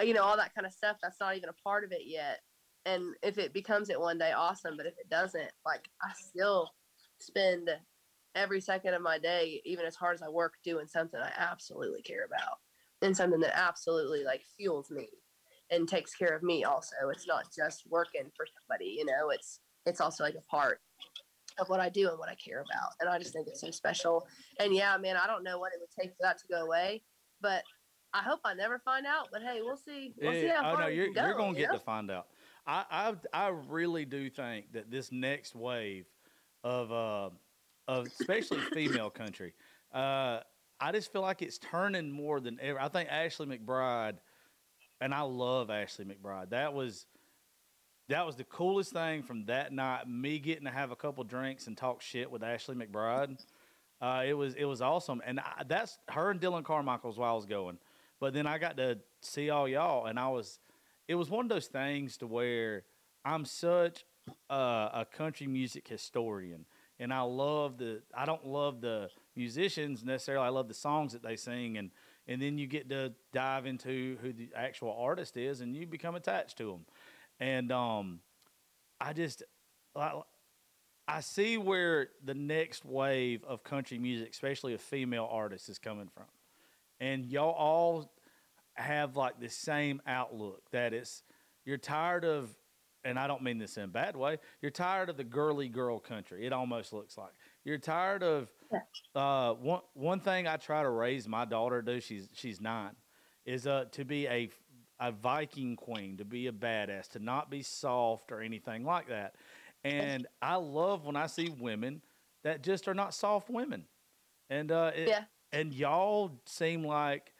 [0.00, 0.96] Uh, you know all that kind of stuff.
[1.02, 2.40] That's not even a part of it yet.
[2.86, 4.76] And if it becomes it one day, awesome.
[4.76, 6.70] But if it doesn't, like I still
[7.18, 7.70] spend
[8.34, 12.02] every second of my day, even as hard as I work, doing something I absolutely
[12.02, 12.58] care about
[13.02, 15.08] and something that absolutely like fuels me
[15.70, 16.64] and takes care of me.
[16.64, 18.96] Also, it's not just working for somebody.
[18.98, 20.80] You know, it's it's also like a part
[21.58, 22.92] of what I do and what I care about.
[23.00, 24.26] And I just think it's so special.
[24.58, 27.02] And yeah, man, I don't know what it would take for that to go away,
[27.40, 27.64] but
[28.12, 29.28] I hope I never find out.
[29.32, 30.12] But hey, we'll see.
[30.20, 31.24] We'll see Yeah, how oh far no, you're, go.
[31.24, 31.78] you're going to get know?
[31.78, 32.26] to find out.
[32.66, 32.84] I,
[33.32, 36.06] I I really do think that this next wave
[36.62, 37.30] of uh
[37.88, 39.54] of especially female country,
[39.92, 40.40] uh,
[40.80, 42.80] I just feel like it's turning more than ever.
[42.80, 44.16] I think Ashley McBryde,
[45.00, 46.50] and I love Ashley McBryde.
[46.50, 47.06] That was
[48.08, 50.08] that was the coolest thing from that night.
[50.08, 53.38] Me getting to have a couple drinks and talk shit with Ashley McBryde.
[54.00, 57.36] Uh, it was it was awesome, and I, that's her and Dillon Carmichael's while I
[57.36, 57.78] was going.
[58.20, 60.60] But then I got to see all y'all, and I was
[61.08, 62.84] it was one of those things to where
[63.24, 64.04] I'm such
[64.48, 66.66] a, a country music historian,
[66.98, 70.46] and I love the I don't love the musicians necessarily.
[70.46, 71.90] I love the songs that they sing, and
[72.28, 76.14] and then you get to dive into who the actual artist is, and you become
[76.14, 76.86] attached to them.
[77.40, 78.20] And um,
[79.00, 79.42] I just
[79.96, 80.20] I,
[81.08, 86.08] I see where the next wave of country music, especially of female artists, is coming
[86.14, 86.26] from,
[87.00, 88.12] and y'all all
[88.74, 91.22] have like the same outlook that it's
[91.64, 92.48] you're tired of
[93.02, 94.36] and I don't mean this in a bad way.
[94.60, 96.44] You're tired of the girly girl country.
[96.44, 97.32] It almost looks like
[97.64, 98.52] you're tired of
[99.14, 102.00] uh, one one thing I try to raise my daughter to do.
[102.00, 102.94] She's she's nine,
[103.44, 104.50] is uh to be a
[105.00, 109.34] a Viking queen, to be a badass, to not be soft or anything like that.
[109.82, 112.02] And I love when I see women
[112.44, 113.86] that just are not soft women.
[114.50, 115.24] And uh, it, Yeah.
[115.52, 117.32] And y'all seem like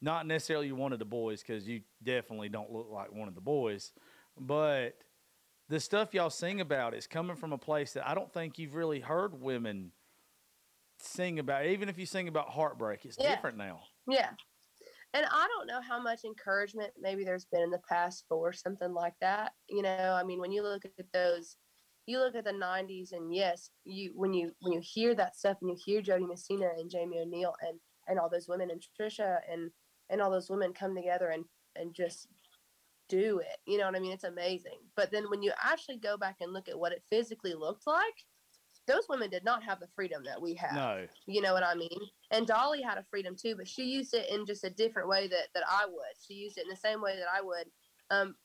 [0.00, 3.40] not necessarily one of the boys because you definitely don't look like one of the
[3.40, 3.92] boys,
[4.38, 4.98] but
[5.68, 8.74] the stuff y'all sing about is coming from a place that I don't think you've
[8.74, 9.90] really heard women
[10.98, 11.66] sing about.
[11.66, 13.34] Even if you sing about heartbreak, it's Yeah.
[13.34, 13.82] different now.
[14.06, 14.32] Yeah.
[15.14, 18.92] And I don't know how much encouragement maybe there's been in the past for something
[18.92, 19.54] like that.
[19.68, 21.56] You know, I mean, when you look at those,
[22.06, 25.58] you look at the '90s, and yes, you when you when you hear that stuff,
[25.60, 27.78] and you hear Jo Dee Messina and Jamie O'Neal and
[28.08, 29.70] and all those women and Trisha and
[30.08, 31.44] and all those women come together and
[31.74, 32.28] and just
[33.08, 33.58] do it.
[33.66, 34.12] You know what I mean?
[34.12, 34.78] It's amazing.
[34.96, 38.24] But then when you actually go back and look at what it physically looked like,
[38.86, 40.74] those women did not have the freedom that we have.
[40.74, 41.98] No, You know what I mean?
[42.30, 45.28] And Dolly had a freedom too, but she used it in just a different way
[45.28, 46.14] that, that I would.
[46.26, 47.66] She used it in the same way that I would.
[48.10, 48.36] Um,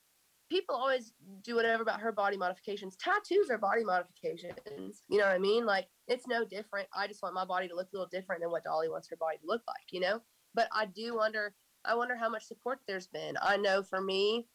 [0.52, 2.98] people always do whatever about her body modifications.
[2.98, 5.02] Tattoos are body modifications.
[5.08, 5.66] You know what I mean?
[5.66, 6.90] Like it's no different.
[6.94, 9.16] I just want my body to look a little different than what Dolly wants her
[9.16, 10.20] body to look like, you know?
[10.54, 11.54] But I do wonder
[11.86, 13.36] I wonder how much support there's been.
[13.42, 14.46] I know for me,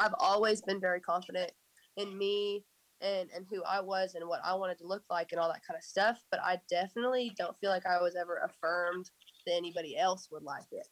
[0.00, 1.52] I've always been very confident
[1.98, 2.64] in me
[3.02, 5.66] and and who I was and what I wanted to look like and all that
[5.66, 6.18] kind of stuff.
[6.30, 9.10] But I definitely don't feel like I was ever affirmed
[9.46, 10.88] that anybody else would like it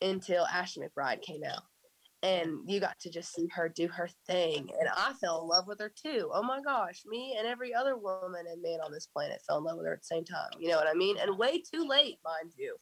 [0.00, 1.62] until Ashley McBryde came out.
[2.22, 4.70] And you got to just see her do her thing.
[4.78, 6.30] And I fell in love with her too.
[6.32, 7.02] Oh my gosh.
[7.04, 9.94] Me and every other woman and man on this planet fell in love with her
[9.94, 10.50] at the same time.
[10.58, 11.16] You know what I mean?
[11.18, 12.76] And way too late, mind you.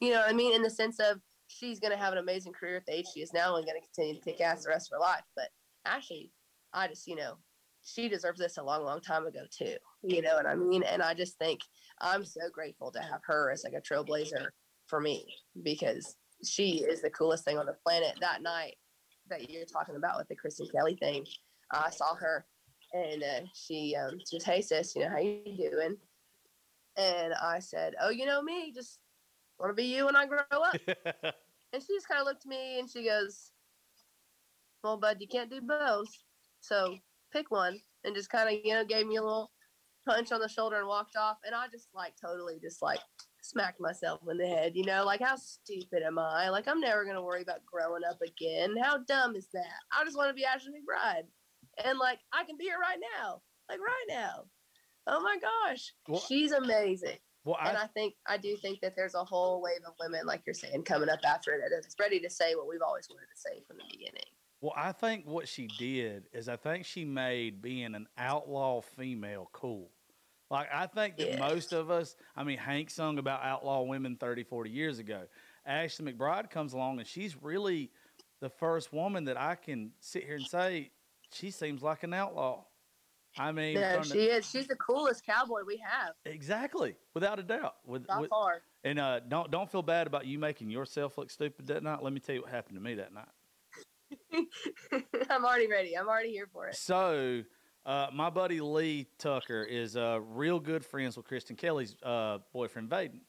[0.00, 0.54] You know what I mean?
[0.54, 3.20] In the sense of she's going to have an amazing career at the age she
[3.20, 5.24] is now and going to continue to kick ass the rest of her life.
[5.36, 5.48] But
[5.84, 6.32] Ashley,
[6.72, 7.34] I just, you know,
[7.84, 9.76] she deserves this a long, long time ago too.
[10.02, 10.82] You know what I mean?
[10.82, 11.60] And I just think
[12.00, 14.48] I'm so grateful to have her as like a trailblazer
[14.86, 15.26] for me
[15.62, 16.16] because
[16.46, 18.16] she is the coolest thing on the planet.
[18.20, 18.76] That night
[19.28, 21.26] that you're talking about with the Kristen Kelly thing,
[21.70, 22.46] I saw her
[22.94, 25.96] and uh, she um, she was, "Hey sis, you know how you doing?"
[26.96, 29.00] And I said, "Oh, you know me, just
[29.58, 32.50] want to be you when I grow up." and she just kind of looked at
[32.50, 33.50] me and she goes,
[34.82, 36.08] "Well, bud, you can't do both,
[36.60, 36.96] so
[37.32, 39.50] pick one." And just kind of you know gave me a little
[40.06, 41.38] punch on the shoulder and walked off.
[41.44, 43.00] And I just like totally just like
[43.44, 44.72] smacked myself in the head.
[44.74, 46.48] You know, like how stupid am I?
[46.48, 48.74] Like I'm never gonna worry about growing up again.
[48.80, 49.80] How dumb is that?
[49.92, 51.24] I just want to be Ashley McBryde,
[51.84, 54.44] and like I can be her right now, like right now.
[55.06, 57.18] Oh my gosh, well, she's amazing.
[57.44, 60.26] Well, I, and I think I do think that there's a whole wave of women,
[60.26, 63.06] like you're saying, coming up after it that is ready to say what we've always
[63.10, 64.24] wanted to say from the beginning.
[64.62, 69.50] Well, I think what she did is I think she made being an outlaw female
[69.52, 69.90] cool.
[70.50, 74.44] Like, I think that most of us, I mean, Hank sung about outlaw women 30,
[74.44, 75.22] 40 years ago.
[75.66, 77.90] Ashley McBryde comes along and she's really
[78.40, 80.90] the first woman that I can sit here and say
[81.32, 82.64] she seems like an outlaw.
[83.36, 84.48] I mean, yeah, she the, is.
[84.48, 86.14] She's the coolest cowboy we have.
[86.24, 87.76] Exactly, without a doubt.
[87.84, 88.62] With, By with, far.
[88.84, 92.02] And uh, don't don't feel bad about you making yourself look stupid that night.
[92.02, 93.26] Let me tell you what happened to me that night.
[95.30, 95.96] I'm already ready.
[95.96, 96.76] I'm already here for it.
[96.76, 97.42] So
[97.86, 102.88] uh, my buddy Lee Tucker is uh, real good friends with Kristen Kelly's uh, boyfriend
[102.88, 103.20] Vaden.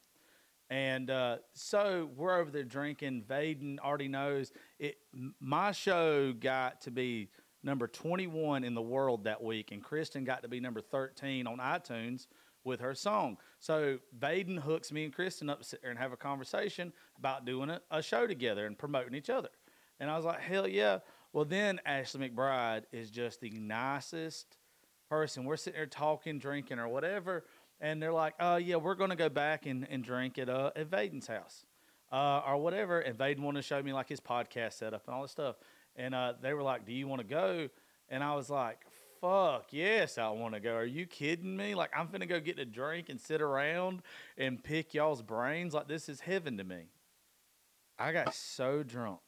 [0.70, 3.24] And uh, so we're over there drinking.
[3.28, 4.96] Vaden already knows it.
[5.40, 7.28] My show got to be
[7.62, 11.58] number 21 in the world that week, and Kristen got to be number 13 on
[11.58, 12.26] iTunes
[12.64, 13.36] with her song.
[13.60, 17.44] So Vaden hooks me and Kristen up to sit there and have a conversation about
[17.44, 19.50] doing a, a show together and promoting each other.
[20.00, 20.98] And I was like, hell yeah.
[21.36, 24.56] Well, then Ashley McBryde is just the nicest
[25.10, 25.44] person.
[25.44, 27.44] We're sitting there talking, drinking, or whatever,
[27.78, 30.70] and they're like, "Oh yeah, we're going to go back and, and drink at uh,
[30.74, 31.66] at Vaden's house,
[32.10, 35.20] uh, or whatever." And Vaden wanted to show me like his podcast setup and all
[35.20, 35.56] this stuff,
[35.94, 37.68] and uh, they were like, "Do you want to go?"
[38.08, 38.86] And I was like,
[39.20, 41.74] "Fuck yes, I want to go." Are you kidding me?
[41.74, 44.00] Like I'm gonna go get a drink and sit around
[44.38, 45.74] and pick y'all's brains.
[45.74, 46.84] Like this is heaven to me.
[47.98, 49.20] I got so drunk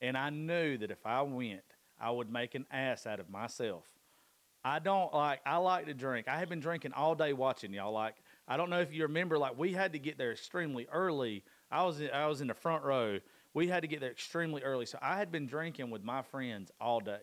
[0.00, 1.62] and I knew that if I went,
[2.00, 3.84] I would make an ass out of myself.
[4.64, 6.26] I don't like, I like to drink.
[6.28, 7.92] I have been drinking all day watching y'all.
[7.92, 8.16] Like,
[8.48, 11.44] I don't know if you remember, like, we had to get there extremely early.
[11.70, 13.20] I was, in, I was in the front row.
[13.54, 14.84] We had to get there extremely early.
[14.84, 17.22] So I had been drinking with my friends all day.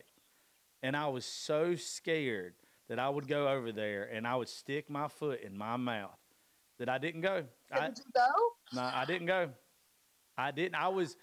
[0.82, 2.54] And I was so scared
[2.88, 6.18] that I would go over there and I would stick my foot in my mouth
[6.80, 7.44] that I didn't go.
[7.72, 8.30] Did I, you go?
[8.74, 9.50] No, I didn't go.
[10.38, 10.76] I didn't.
[10.76, 11.16] I was,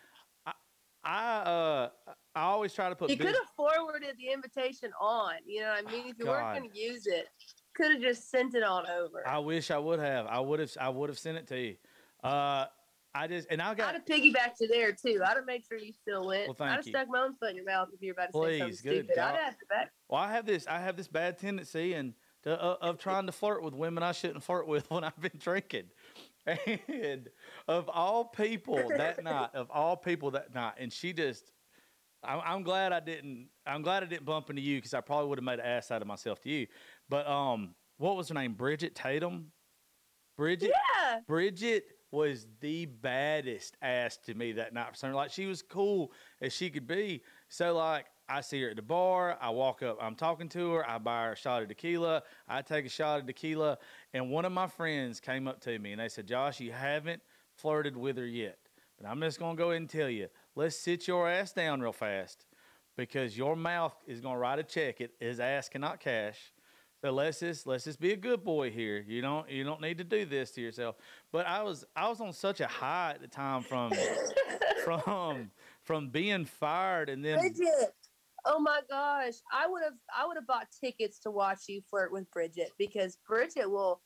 [1.05, 1.88] I uh
[2.34, 3.11] I always try to put.
[3.11, 5.34] You could have forwarded the invitation on.
[5.46, 6.07] You know what I mean?
[6.07, 6.30] If you God.
[6.30, 7.28] weren't going to use it,
[7.74, 9.26] could have just sent it on over.
[9.26, 10.26] I wish I would have.
[10.26, 10.70] I would have.
[10.80, 11.76] I would have sent it to you.
[12.22, 12.66] Uh,
[13.14, 13.88] I just and I got.
[13.88, 15.20] I'd have piggybacked you there too.
[15.26, 16.46] I'd have made sure you still went.
[16.48, 16.92] Well, thank I'd have you.
[16.92, 19.05] stuck my own foot in your mouth if you're about to Please, say something good
[19.07, 19.16] stupid.
[19.16, 19.34] God.
[19.34, 19.90] I'd have to back.
[20.09, 20.66] Well, I have this.
[20.68, 24.12] I have this bad tendency and to, uh, of trying to flirt with women I
[24.12, 25.84] shouldn't flirt with when I've been drinking.
[26.47, 27.28] And
[27.68, 31.53] of all people that night, of all people that night, and she just,
[32.24, 33.49] I'm, I'm glad I didn't.
[33.66, 35.91] I'm glad I didn't bump into you because I probably would have made an ass
[35.91, 36.66] out of myself to you.
[37.09, 38.55] But um, what was her name?
[38.55, 39.53] Bridget Tatum.
[40.36, 40.72] Bridget.
[40.72, 41.20] Yeah.
[41.26, 44.91] Bridget was the baddest ass to me that night.
[44.91, 47.22] For some like she was cool as she could be.
[47.49, 49.37] So like I see her at the bar.
[49.41, 49.99] I walk up.
[50.01, 50.89] I'm talking to her.
[50.89, 52.22] I buy her a shot of tequila.
[52.49, 53.78] I take a shot of tequila.
[54.14, 57.20] And one of my friends came up to me and they said, Josh, you haven't
[57.57, 58.59] flirted with her yet.
[58.97, 61.81] But I'm just going to go ahead and tell you let's sit your ass down
[61.81, 62.47] real fast
[62.97, 65.01] because your mouth is going to write a check.
[65.01, 66.53] It, his ass cannot cash.
[67.03, 69.03] So let's just let's just be a good boy here.
[69.07, 70.97] You don't you don't need to do this to yourself.
[71.33, 73.93] But I was I was on such a high at the time from
[74.85, 75.51] from
[75.83, 77.95] from being fired and then Bridget.
[78.45, 79.34] Oh my gosh.
[79.53, 83.18] I would have I would have bought tickets to watch you flirt with Bridget because
[83.26, 84.03] Bridget will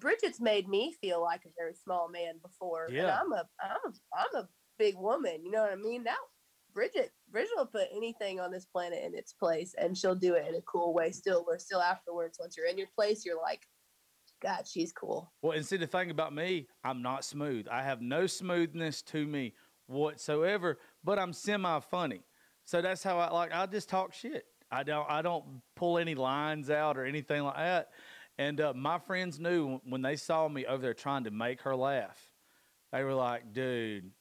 [0.00, 2.88] Bridget's made me feel like a very small man before.
[2.90, 3.02] Yeah.
[3.02, 4.48] And I'm a I'm a I'm a
[4.78, 6.04] big woman, you know what I mean?
[6.04, 6.16] Now
[6.72, 10.46] Bridget Bridget will put anything on this planet in its place and she'll do it
[10.48, 13.66] in a cool way still where still afterwards once you're in your place you're like
[14.40, 15.30] God, she's cool.
[15.42, 17.66] Well, and see the thing about me, I'm not smooth.
[17.70, 19.54] I have no smoothness to me
[19.86, 22.22] whatsoever, but I'm semi funny.
[22.70, 23.52] So that's how I like.
[23.52, 24.46] I just talk shit.
[24.70, 25.04] I don't.
[25.10, 25.44] I don't
[25.74, 27.88] pull any lines out or anything like that.
[28.38, 31.74] And uh, my friends knew when they saw me over there trying to make her
[31.74, 32.16] laugh.
[32.92, 34.12] They were like, "Dude,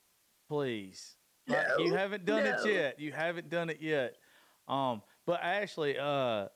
[0.47, 1.15] please,
[1.47, 2.49] no, like, you haven't done no.
[2.49, 2.99] it yet.
[2.99, 4.15] You haven't done it yet."
[4.67, 6.47] Um, but actually, uh,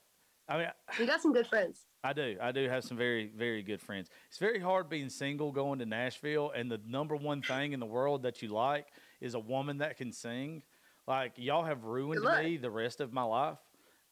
[0.49, 0.67] I mean,
[0.99, 1.85] you got some good friends.
[2.03, 2.37] I do.
[2.41, 4.09] I do have some very, very good friends.
[4.29, 7.85] It's very hard being single going to Nashville, and the number one thing in the
[7.85, 8.87] world that you like
[9.21, 10.63] is a woman that can sing.
[11.07, 13.57] Like y'all have ruined me the rest of my life,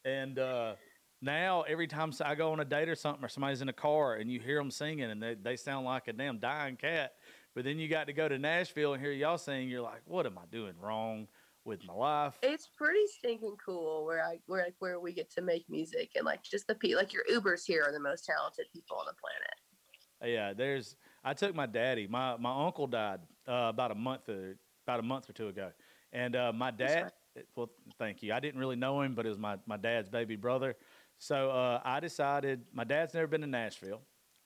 [0.04, 0.74] and uh,
[1.22, 4.16] now every time I go on a date or something, or somebody's in a car
[4.16, 7.12] and you hear them singing and they, they sound like a damn dying cat,
[7.54, 10.26] but then you got to go to Nashville and hear y'all sing, you're like, what
[10.26, 11.28] am I doing wrong
[11.64, 12.34] with my life?
[12.42, 16.26] It's pretty stinking cool where I where like where we get to make music and
[16.26, 19.14] like just the people like your Ubers here are the most talented people on the
[19.14, 20.34] planet.
[20.34, 20.96] Yeah, there's.
[21.24, 22.06] I took my daddy.
[22.06, 25.70] My my uncle died uh, about a month or, about a month or two ago,
[26.12, 27.12] and uh, my dad.
[27.56, 28.34] Well, thank you.
[28.34, 30.76] I didn't really know him, but it was my my dad's baby brother.
[31.18, 32.62] So uh, I decided.
[32.72, 34.02] My dad's never been to Nashville,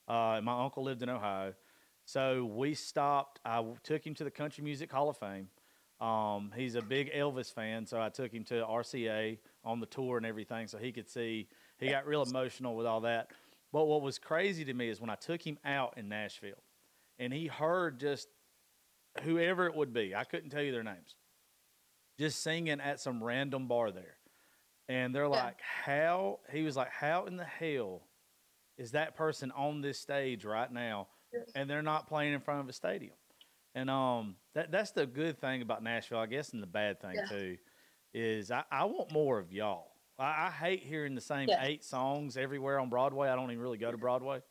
[0.07, 1.53] uh, and my uncle lived in Ohio.
[2.05, 3.39] So we stopped.
[3.43, 5.49] I took him to the Country Music Hall of Fame.
[5.99, 10.17] Um, he's a big Elvis fan, so I took him to RCA on the tour
[10.17, 11.49] and everything, so he could see.
[11.79, 13.31] He got real emotional with all that.
[13.73, 16.63] But what was crazy to me is when I took him out in Nashville,
[17.19, 18.29] and he heard just
[19.23, 20.15] whoever it would be.
[20.15, 21.15] I couldn't tell you their names.
[22.17, 24.17] Just singing at some random bar there,
[24.89, 25.29] and they're Yeah.
[25.45, 28.07] like, "How?" He was like, "How in the hell
[28.77, 31.07] is that person on this stage right now?"
[31.55, 33.15] And they're not playing in front of a stadium.
[33.75, 37.15] And um, that that's the good thing about Nashville, I guess, and the bad thing
[37.15, 37.25] Yeah.
[37.27, 37.57] too,
[38.13, 39.91] is I, I want more of y'all.
[40.17, 41.63] I, I hate hearing the same Yeah.
[41.63, 43.29] eight songs everywhere on Broadway.
[43.29, 44.41] I don't even really go to Broadway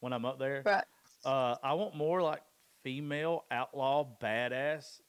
[0.00, 0.62] when I'm up there.
[0.66, 0.84] Right.
[1.24, 2.42] Uh, I want more like
[2.82, 5.00] female outlaw badass.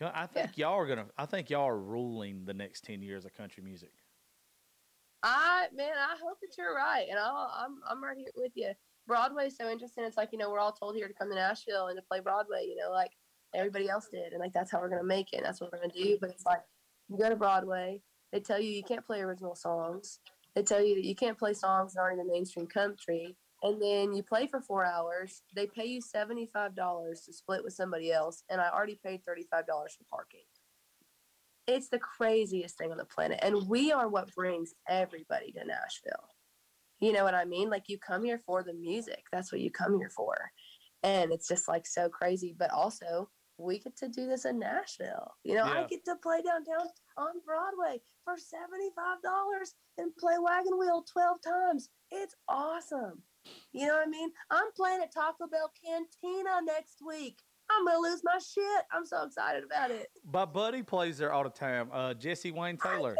[0.00, 1.06] You know, I think y'all are gonna.
[1.16, 3.92] I think y'all are ruling the next ten years of country music.
[5.22, 8.72] I man, I hope that you're right, and I'll, I'm I'm right here with you.
[9.06, 10.04] Broadway's so interesting.
[10.04, 12.20] It's like you know we're all told here to come to Nashville and to play
[12.20, 12.66] Broadway.
[12.68, 13.12] You know, like
[13.54, 15.38] everybody else did, and like that's how we're gonna make it.
[15.38, 16.18] And that's what we're gonna do.
[16.20, 16.60] But it's like
[17.08, 20.18] you go to Broadway, they tell you you can't play original songs.
[20.54, 23.36] They tell you that you can't play songs that aren't in the mainstream country.
[23.66, 25.42] And then you play for four hours.
[25.56, 29.24] They pay you seventy five dollars to split with somebody else, and I already paid
[29.24, 30.44] thirty five dollars for parking.
[31.66, 33.40] It's the craziest thing on the planet.
[33.42, 36.28] And we are what brings everybody to Nashville.
[37.00, 37.68] You know what I mean?
[37.68, 39.24] Like you come here for the music.
[39.32, 40.36] That's what you come here for.
[41.02, 42.54] And it's just like so crazy.
[42.56, 45.32] But also, we get to do this in Nashville.
[45.42, 46.86] You know, I get to play downtown
[47.16, 51.88] on Broadway for $75 and play Wagon Wheel 12 times.
[52.12, 53.22] It's awesome.
[53.72, 54.30] You know what I mean?
[54.50, 57.38] I'm playing at Taco Bell Cantina next week.
[57.70, 58.84] I'm to lose my shit.
[58.92, 60.08] I'm so excited about it.
[60.32, 61.90] My buddy plays there all the time.
[61.92, 63.16] Uh, Jesse Wayne Taylor.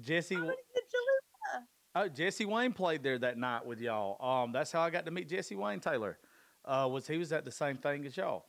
[0.00, 0.34] Jesse.
[0.34, 1.62] I'm going to get Jaleel.
[1.94, 4.22] Oh, Jesse Wayne played there that night with y'all.
[4.24, 6.18] Um, that's how I got to meet Jesse Wayne Taylor.
[6.64, 8.44] Uh, was he was at the same thing as y'all?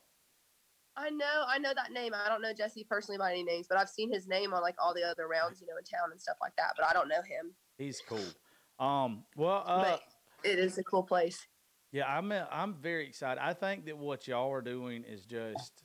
[0.96, 2.12] I know, I know that name.
[2.14, 4.74] I don't know Jesse personally by any names, but I've seen his name on like
[4.78, 6.74] all the other rounds, you know, in town and stuff like that.
[6.76, 7.54] But I don't know him.
[7.78, 8.18] He's cool.
[8.78, 9.96] Um, well, uh,
[10.44, 11.46] it is a cool place.
[11.92, 13.40] yeah, I'm I'm very excited.
[13.42, 15.82] I think that what y'all are doing is just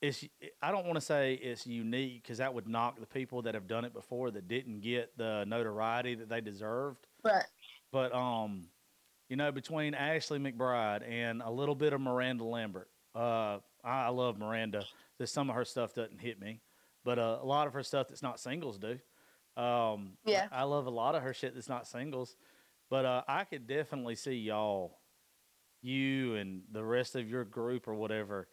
[0.00, 0.24] it's.
[0.60, 3.66] I don't want to say it's unique because that would knock the people that have
[3.66, 7.06] done it before that didn't get the notoriety that they deserved.
[7.22, 7.46] But
[7.92, 8.68] But um,
[9.28, 14.08] you know, between Ashley McBryde and a little bit of Miranda Lambert, uh, I, I
[14.08, 14.84] love Miranda.
[15.18, 16.60] Just some of her stuff doesn't hit me,
[17.04, 18.98] but uh, a lot of her stuff that's not singles do.
[19.56, 20.48] Um, Yeah.
[20.50, 22.36] I love a lot of her shit that's not singles,
[22.92, 24.98] but uh, I could definitely see y'all,
[25.80, 28.48] you and the rest of your group or whatever.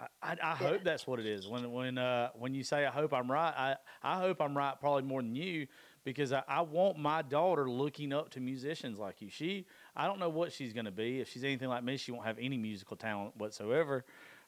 [0.00, 1.46] I, I, I hope that's what it is.
[1.46, 4.74] When when uh, when you say I hope I'm right, I, I hope I'm right
[4.80, 5.68] probably more than you
[6.02, 9.30] because I, I want my daughter looking up to musicians like you.
[9.30, 9.64] She
[9.94, 11.20] I don't know what she's gonna be.
[11.20, 14.04] If she's anything like me, she won't have any musical talent whatsoever.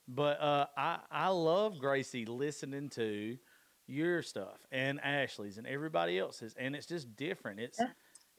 [0.09, 3.39] But uh, I I love Gracie listening to
[3.87, 7.61] your stuff and Ashley's and everybody else's, and it's just different.
[7.61, 7.91] It's Yeah.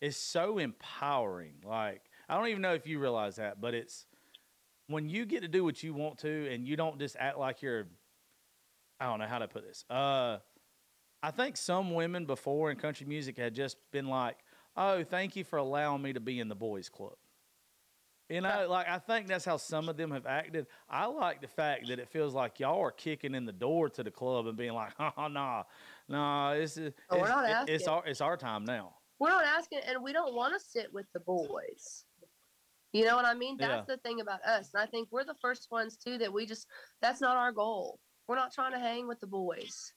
[0.01, 1.61] It's so empowering.
[1.63, 4.07] Like I don't even know if you realize that, but it's
[4.87, 7.61] when you get to do what you want to, and you don't just act like
[7.61, 7.87] you're.
[8.99, 9.83] I don't know how to put this.
[9.89, 10.39] Uh,
[11.23, 14.37] I think some women before in country music had just been like,
[14.75, 17.15] "Oh, thank you for allowing me to be in the boys' club."
[18.29, 20.67] You know, like I think that's how some of them have acted.
[20.89, 24.03] I like the fact that it feels like y'all are kicking in the door to
[24.03, 25.63] the club and being like, "Oh, nah,
[26.07, 29.45] nah, it's it's, Oh, we're not it- it's our it's our time now." We're not
[29.45, 32.05] asking, and we don't want to sit with the boys.
[32.91, 33.55] You know what I mean?
[33.55, 34.71] That's the thing about us.
[34.73, 36.65] And I think we're the first ones, too, that we just,
[37.03, 37.99] that's not our goal.
[38.27, 39.93] We're not trying to hang with the boys.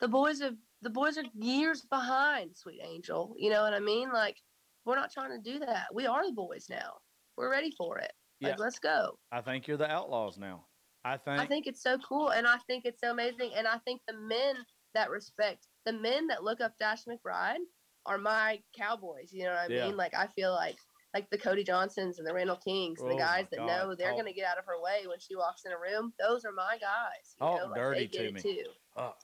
[0.00, 3.34] The boys have, the boys are years behind, sweet angel.
[3.36, 4.10] You know what I mean?
[4.10, 4.38] Like,
[4.86, 5.88] we're not trying to do that.
[5.92, 6.94] We are the boys now.
[7.36, 8.12] We're ready for it.
[8.40, 8.56] Like, Yeah.
[8.58, 9.18] let's go.
[9.32, 10.64] I think you're the outlaws now.
[11.04, 11.40] I think.
[11.42, 13.52] I think it's so cool, and I think it's so amazing.
[13.54, 14.54] And I think the men
[14.94, 17.56] that respect the men that look up Dash McBryde
[18.08, 19.32] are my cowboys.
[19.32, 19.86] You know what I Yeah.
[19.86, 19.96] mean?
[19.96, 20.76] Like I feel like
[21.14, 24.08] like the Cody Johnsons and the Randall Kings, and Oh the guys that know they're
[24.08, 26.12] talk- going to get out of her way when she walks in a room.
[26.18, 27.34] Those are my guys.
[27.40, 27.66] You Talk know?
[27.68, 28.40] Like, dirty to me.
[28.40, 28.64] too.
[28.94, 29.14] Oh,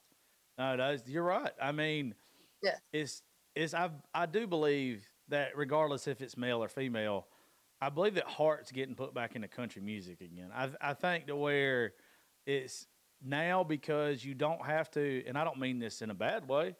[0.56, 1.52] no, that's, you're right.
[1.60, 2.14] I mean,
[2.62, 2.76] Yeah.
[2.92, 3.22] it's
[3.54, 7.26] is I I do believe that regardless if it's male or female,
[7.82, 10.50] I believe that heart's getting put back into country music again.
[10.54, 11.92] I I think to where
[12.46, 12.86] it's
[13.22, 16.74] now because you don't have to, and I don't mean this in a bad way.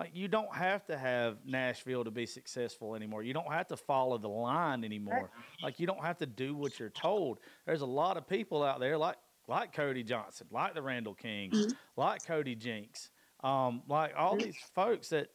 [0.00, 3.22] Like you don't have to have Nashville to be successful anymore.
[3.22, 5.30] You don't have to follow the line anymore.
[5.62, 7.40] Like you don't have to do what you're told.
[7.66, 11.66] There's a lot of people out there like like Cody Johnson, like the Randall Kings,
[11.66, 11.76] Mhm.
[11.96, 14.44] like Cody Jinks, um, like all Mhm.
[14.44, 15.28] these folks that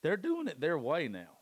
[0.00, 1.40] they're doing it their way now,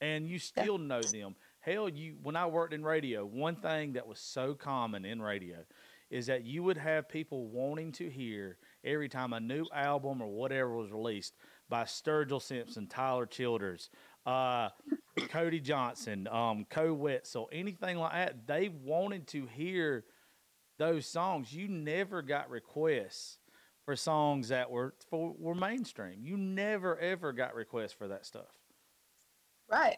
[0.00, 1.36] and you still know them.
[1.60, 5.64] Hell, you when I worked in radio, one thing that was so common in radio
[6.08, 10.26] is that you would have people wanting to hear every time a new album or
[10.26, 11.36] whatever was released
[11.70, 13.88] by Sturgill Simpson, Tyler Childers,
[14.26, 14.68] uh,
[15.28, 18.46] Cody Johnson, um, Koe Wetzel, anything like that.
[18.46, 20.04] They wanted to hear
[20.78, 21.52] those songs.
[21.52, 23.38] You never got requests
[23.84, 26.20] for songs that were for were mainstream.
[26.22, 28.58] You never ever got requests for that stuff.
[29.70, 29.96] Right.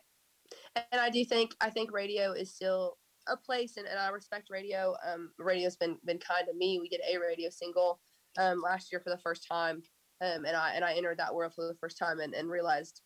[0.76, 2.98] And I do think I think radio is still
[3.28, 4.94] a place and, and I respect radio.
[5.06, 6.78] Um radio's been been kind to me.
[6.80, 8.00] We did a radio single
[8.38, 9.82] um last year for the first time.
[10.22, 13.02] Um and I and I entered that world for the first time and, and realized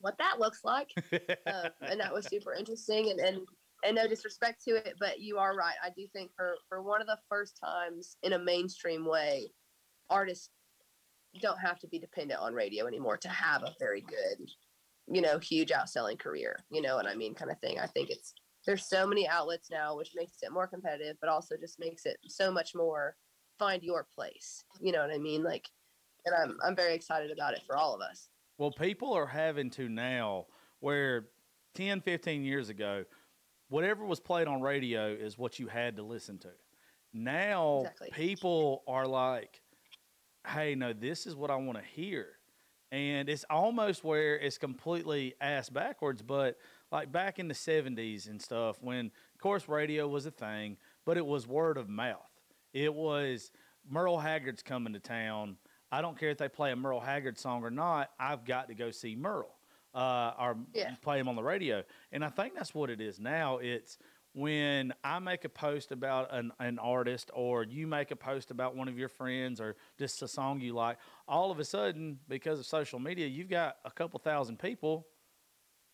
[0.00, 0.90] what that looks like.
[1.46, 3.38] Um, and that was super interesting and, and
[3.84, 5.76] and no disrespect to it, but you are right.
[5.82, 9.52] I do think for for one of the first times in a mainstream way,
[10.10, 10.50] artists
[11.40, 14.48] don't have to be dependent on radio anymore to have a very good
[15.08, 17.78] you know, huge outselling career, you know what I mean, kind of thing.
[17.78, 18.34] I think it's
[18.66, 22.16] there's so many outlets now, which makes it more competitive, but also just makes it
[22.26, 23.16] so much more
[23.58, 24.64] find your place.
[24.80, 25.44] You know what I mean?
[25.44, 25.68] Like,
[26.26, 28.28] and I'm I'm very excited about it for all of us.
[28.58, 30.46] Well, people are having to now
[30.80, 31.28] where
[31.74, 33.04] 10, 15 years ago,
[33.68, 36.50] whatever was played on radio is what you had to listen to.
[37.12, 38.10] Now Exactly.
[38.12, 39.62] people are like,
[40.46, 42.28] hey, no, this is what I want to hear.
[42.92, 46.56] And it's almost where it's completely ass backwards, but
[46.92, 51.16] like back in the 70s and stuff, when, of course, radio was a thing, but
[51.16, 52.30] it was word of mouth.
[52.72, 53.50] It was
[53.88, 55.56] Merle Haggard's coming to town.
[55.92, 58.10] I don't care if they play a Merle Haggard song or not.
[58.18, 59.54] I've got to go see Merle
[59.94, 60.94] uh, or Yeah.
[61.02, 61.82] play him on the radio.
[62.12, 63.58] And I think that's what it is now.
[63.58, 63.98] It's
[64.34, 68.76] when I make a post about an, an artist or you make a post about
[68.76, 72.58] one of your friends or just a song you like, all of a sudden, because
[72.58, 75.06] of social media, you've got a couple thousand people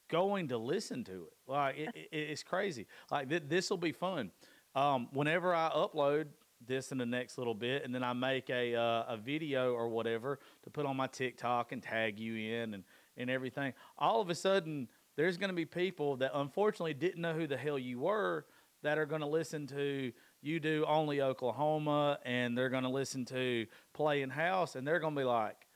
[0.09, 1.33] going to listen to it.
[1.47, 2.87] Like it, it, it's crazy.
[3.11, 4.31] Like th- this will be fun.
[4.75, 6.27] Um, whenever I upload
[6.67, 9.89] this in the next little bit, and then I make a uh, a video or
[9.89, 12.85] whatever to put on my TikTok and tag you in and
[13.17, 13.75] and everything.
[13.99, 17.57] All of a sudden, there's going to be people that unfortunately didn't know who the
[17.57, 18.47] hell you were
[18.83, 23.25] that are going to listen to you do only Oklahoma, and they're going to listen
[23.27, 25.69] to Playing House, and they're going to be like,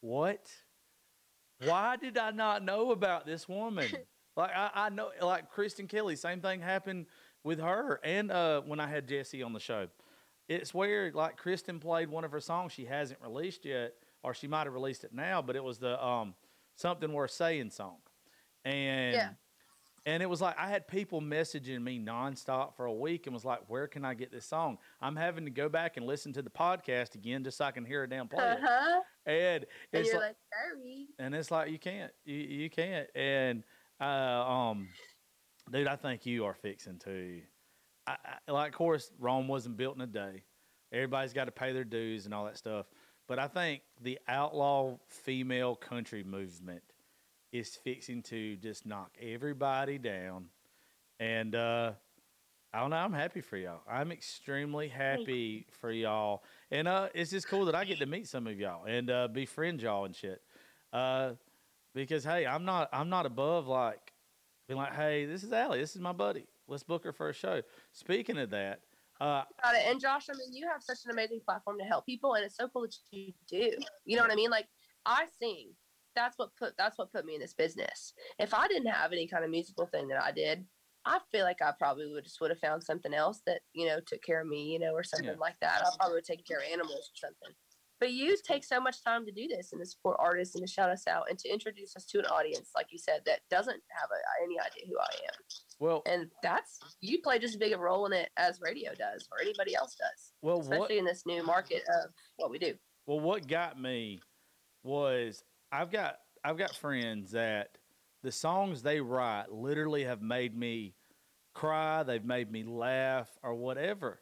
[0.00, 0.50] "What?
[1.64, 3.88] Why did I not know about this woman?"
[4.36, 7.06] like I, I know, like Kristen Kelly, same thing happened
[7.44, 9.88] with her, and uh, when I had Jesse on the show,
[10.48, 14.46] it's where like Kristen played one of her songs she hasn't released yet, or she
[14.48, 16.34] might have released it now, but it was the um,
[16.76, 17.98] something worth saying song,
[18.64, 19.30] and Yeah.
[20.06, 23.44] and it was like I had people messaging me nonstop for a week and was
[23.44, 26.42] like, "Where can I get this song?" I'm having to go back and listen to
[26.42, 28.62] the podcast again just so I can hear a damn play Uh it.
[29.24, 31.06] And And it's you're like, like, sorry.
[31.18, 33.08] and it's like you can't, you, you can't.
[33.14, 33.62] And
[34.00, 34.88] uh, um,
[35.70, 37.40] dude, I think you are fixing to.
[38.06, 38.16] I,
[38.48, 40.42] I, like, of course, Rome wasn't built in a day.
[40.92, 42.86] Everybody's got to pay their dues and all that stuff.
[43.28, 46.82] But I think the outlaw female country movement
[47.52, 50.46] is fixing to just knock everybody down.
[51.20, 51.92] And uh,
[52.74, 52.96] I don't know.
[52.96, 53.82] I'm happy for y'all.
[53.88, 56.42] I'm extremely happy for y'all.
[56.70, 59.28] And uh, it's just cool that I get to meet some of y'all and uh,
[59.28, 60.42] befriend y'all and shit.
[60.92, 61.32] Uh,
[61.94, 64.01] because hey, I'm not I'm not above like
[64.72, 66.46] being like, hey, this is Allie, this is my buddy.
[66.66, 67.60] Let's book her for a show.
[67.92, 68.80] Speaking of that,
[69.20, 69.82] uh, Got it.
[69.86, 72.56] And Josh, I mean, you have such an amazing platform to help people, and it's
[72.56, 73.70] so cool that you do.
[74.04, 74.50] You know what I mean?
[74.50, 74.66] Like,
[75.04, 75.72] I sing.
[76.14, 78.12] That's what put that's what put me in this business.
[78.38, 80.64] If I didn't have any kind of musical thing that I did,
[81.04, 83.98] I feel like I probably would just would have found something else that you know
[84.06, 85.36] took care of me, you know, or something Yeah.
[85.36, 85.82] like that.
[85.82, 87.54] I probably would take care of animals or something.
[88.02, 90.72] But you take so much time to do this and to support artists and to
[90.72, 93.80] shout us out and to introduce us to an audience, like you said, that doesn't
[93.90, 95.44] have a, any idea who I am.
[95.78, 99.28] well, And that's you play just as big a role in it as radio does
[99.30, 102.74] or anybody else does well, what especially in this new market of what we do.
[103.06, 104.20] Well, what got me
[104.82, 107.78] was I've got I've got friends that
[108.24, 110.96] the songs they write literally have made me
[111.54, 114.21] cry, they've made me laugh or whatever.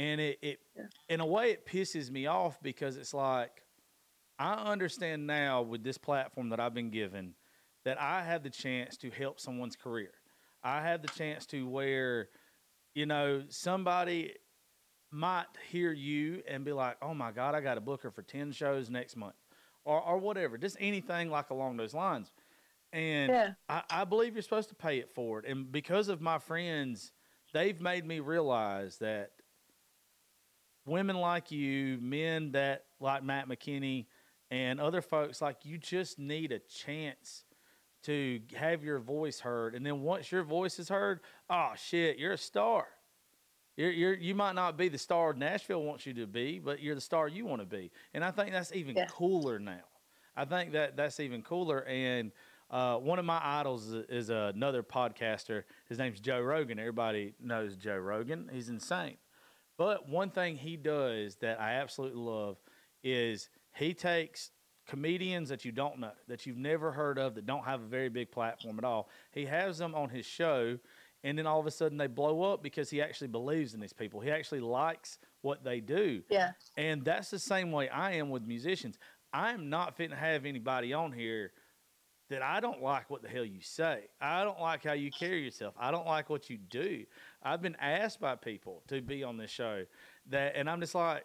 [0.00, 0.84] And it, it Yeah.
[1.10, 3.62] in a way it pisses me off because it's like
[4.38, 7.34] I understand now with this platform that I've been given
[7.84, 10.12] that I have the chance to help someone's career.
[10.62, 12.28] I have the chance to where,
[12.94, 14.34] you know, somebody
[15.10, 18.22] might hear you and be like, "Oh my God, I got to book her for
[18.22, 19.34] ten shows next month,"
[19.84, 22.32] or or whatever, just anything like along those lines.
[22.92, 23.52] And Yeah.
[23.68, 25.44] I, I believe you're supposed to pay it forward.
[25.44, 27.12] And because of my friends,
[27.52, 29.32] they've made me realize that
[30.86, 34.06] women like you, men that like Matt McKinney,
[34.50, 37.44] and other folks like you just need a chance
[38.02, 39.74] to have your voice heard.
[39.74, 42.86] And then once your voice is heard, oh shit, you're a star.
[43.76, 46.94] You're, you're, you might not be the star Nashville wants you to be, but you're
[46.94, 47.90] the star you want to be.
[48.12, 49.06] And I think that's even Yeah.
[49.06, 49.84] cooler now.
[50.36, 51.84] I think that that's even cooler.
[51.84, 52.32] And
[52.70, 55.64] uh, one of my idols is, is another podcaster.
[55.88, 56.78] His name's Joe Rogan.
[56.78, 58.48] Everybody knows Joe Rogan.
[58.52, 59.16] He's insane.
[59.80, 62.58] But one thing he does that I absolutely love
[63.02, 64.50] is he takes
[64.86, 68.10] comedians that you don't know, that you've never heard of, that don't have a very
[68.10, 69.08] big platform at all.
[69.32, 70.78] He has them on his show,
[71.24, 73.94] and then all of a sudden they blow up because he actually believes in these
[73.94, 74.20] people.
[74.20, 76.20] He actually likes what they do.
[76.28, 76.50] Yeah.
[76.76, 78.98] And that's the same way I am with musicians.
[79.32, 81.52] I am not fitting to have anybody on here
[82.28, 84.08] that I don't like what the hell you say.
[84.20, 85.74] I don't like how you carry yourself.
[85.78, 87.04] I don't like what you do.
[87.42, 89.84] I've been asked by people to be on this show
[90.28, 91.24] that, and I'm just like,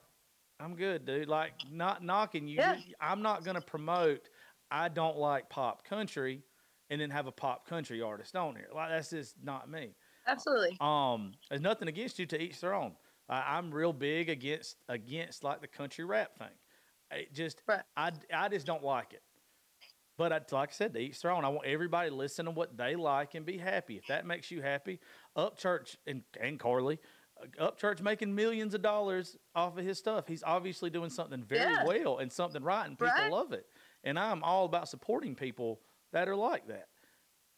[0.59, 1.27] I'm good, dude.
[1.27, 2.57] Like, not knocking you.
[2.57, 2.77] Yeah.
[3.01, 4.29] I'm not going to promote.
[4.71, 6.43] I don't like pop country,
[6.89, 8.69] and then have a pop country artist on here.
[8.73, 9.95] Like, that's just not me.
[10.27, 10.77] Absolutely.
[10.79, 12.93] Um, there's nothing against you to each their own.
[13.29, 16.47] I, I'm real big against against like the country rap thing.
[17.11, 17.81] It just Right.
[17.95, 19.21] I I just don't like it.
[20.17, 21.43] But I, like I said, to each their own.
[21.43, 23.97] I want everybody to listen to what they like and be happy.
[23.97, 24.99] If that makes you happy,
[25.37, 26.99] Upchurch and and Carly,
[27.59, 30.27] uh, Upchurch making millions of dollars off of his stuff.
[30.27, 31.83] He's obviously doing something very Yeah.
[31.85, 33.31] well and something right, and people Right.
[33.31, 33.67] love it.
[34.03, 35.81] And I'm all about supporting people
[36.13, 36.87] that are like that.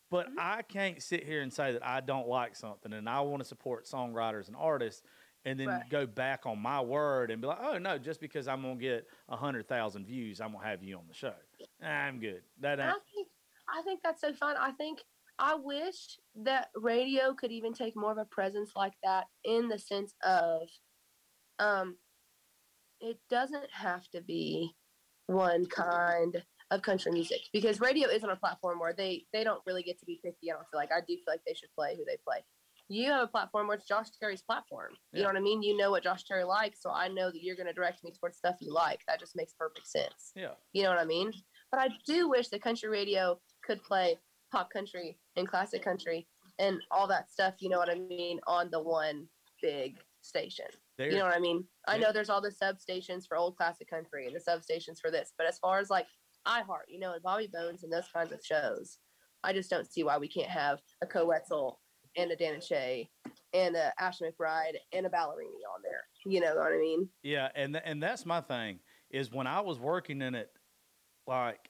[0.10, 0.40] But Mm-hmm.
[0.40, 3.46] I can't sit here and say that I don't like something and I want to
[3.48, 5.04] support songwriters and artists
[5.46, 5.90] and then Right.
[5.90, 9.08] go back on my word and be like, oh no, just because I'm gonna get
[9.30, 11.36] a hundred thousand views, I'm gonna have you on the show.
[11.82, 12.42] I'm good.
[12.60, 13.28] That And I think
[13.70, 14.56] I think that's so fun.
[14.60, 15.00] I think
[15.40, 19.78] I wish that radio could even take more of a presence like that in the
[19.78, 20.68] sense of
[21.60, 21.98] um
[23.00, 24.76] it doesn't have to be
[25.28, 29.84] one kind of country music because radio isn't a platform where they they don't really
[29.84, 30.52] get to be picky.
[30.52, 32.44] I don't feel like I do feel like they should play who they play.
[32.90, 34.92] You have a platform where it's Josh Terry's platform.
[35.12, 35.24] You Yeah.
[35.24, 35.62] know what I mean?
[35.62, 38.12] You know what Josh Terry likes, so I know that you're going to direct me
[38.12, 39.02] towards stuff you like.
[39.08, 40.32] That just makes perfect sense.
[40.36, 40.54] yeah.
[40.74, 41.34] You know what I mean?
[41.72, 44.18] But I do wish that country radio could play
[44.52, 46.28] pop country and classic country
[46.60, 49.28] and all that stuff, you know what I mean, on the one
[49.62, 50.66] big station.
[50.98, 51.68] There, You know what I mean?
[51.88, 52.08] I Yeah.
[52.08, 55.46] know there's all the substations for old classic country and the substations for this, but
[55.46, 56.08] as far as like
[56.48, 59.00] iHeart, you know, and Bobby Bones and those kinds of shows,
[59.44, 61.80] I just don't see why we can't have a Koe Wetzel
[62.18, 63.10] and a Dan and Shay
[63.54, 66.08] and a Ashley McBryde and a Ballerini on there.
[66.26, 67.08] You know what I mean?
[67.24, 70.50] Yeah, and th- and that's my thing is when I was working in it,
[71.28, 71.70] like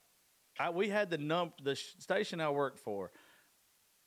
[0.58, 3.12] I, we had the num the sh- station I worked for.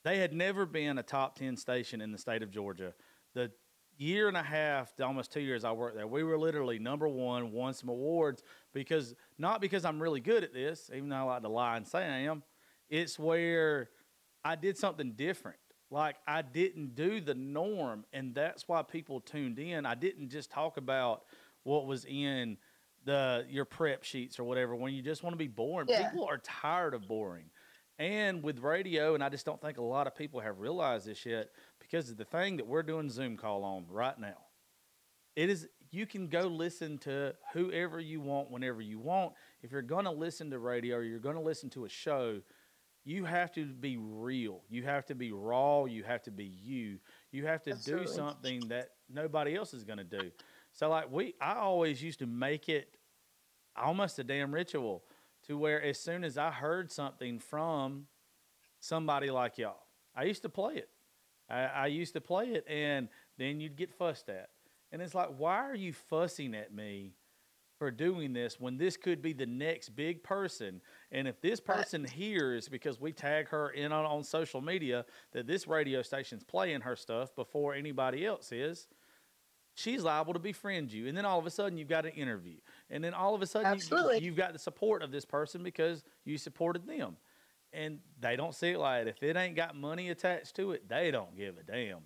[0.04, 2.94] They had never been a top ten station in the state of Georgia.
[3.36, 3.52] The
[3.98, 7.08] year and a half, to almost two years I worked there, we were literally number
[7.08, 8.42] one, won some awards
[8.74, 11.88] because not because I'm really good at this, even though I like to lie and
[11.88, 12.44] say I am.
[12.90, 13.90] It's where
[14.44, 15.60] I did something different.
[15.92, 19.86] Like I didn't do the norm, and that's why people tuned in.
[19.86, 21.24] I didn't just talk about
[21.64, 22.58] what was in
[23.04, 25.88] the your prep sheets or whatever when you just want to be boring.
[25.90, 26.10] Yeah.
[26.10, 27.46] People are tired of boring.
[28.00, 31.24] And with radio, and I just don't think a lot of people have realized this
[31.24, 34.38] yet, because of the thing that we're doing Zoom call on right now.
[35.36, 39.34] It is you can go listen to whoever you want whenever you want.
[39.62, 42.42] If you're going to listen to radio or you're going to listen to a show,
[43.04, 44.62] you have to be real.
[44.70, 45.86] You have to be raw.
[45.86, 47.00] You have to be you.
[47.32, 48.06] You have to Absolutely.
[48.06, 50.32] do something that nobody else is going to do.
[50.74, 52.98] So like we, I always used to make it
[53.76, 55.04] almost a damn ritual
[55.48, 58.08] to where as soon as I heard something from
[58.80, 59.84] somebody like y'all,
[60.16, 60.90] I used to play it.
[61.50, 64.50] I, I used to play it, and then you'd get fussed at.
[64.92, 67.16] And it's like, why are you fussing at me
[67.82, 70.80] for doing this when this could be the next big person?
[71.12, 75.48] And if this person hears because we tag her in on, on social media that
[75.48, 78.88] this radio station's playing her stuff before anybody else is,
[79.74, 81.08] she's liable to befriend you.
[81.08, 82.58] And then all of a sudden you've got an interview.
[82.92, 84.20] And then all of a sudden you, Absolutely.
[84.20, 87.18] you've got the support of this person because you supported them.
[87.74, 89.08] And they don't see it like.
[89.08, 92.02] If it ain't got money attached to it, they don't give a damn.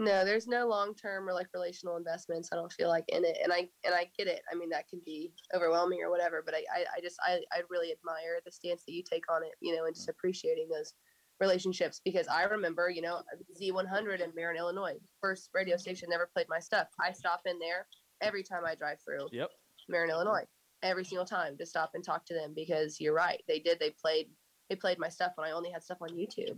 [0.00, 2.48] No, there's no long term or like relational investments.
[2.50, 4.40] I don't feel like in it, and I and I get it.
[4.50, 6.42] I mean, that can be overwhelming or whatever.
[6.44, 9.42] But I I, I just I I really admire the stance that you take on
[9.42, 9.52] it.
[9.60, 10.12] You know, and just mm.
[10.12, 10.94] appreciating those
[11.38, 13.20] relationships because I remember, you know,
[13.60, 16.88] Z100 in Marion, Illinois, first radio station never played my stuff.
[16.98, 17.86] I stop in there
[18.22, 19.50] every time I drive through Yep.
[19.90, 20.14] Marion, mm.
[20.14, 20.44] Illinois,
[20.82, 23.42] every single time to stop and talk to them because you're right.
[23.46, 23.78] They did.
[23.78, 24.28] They played.
[24.70, 26.56] They played my stuff when I only had stuff on YouTube.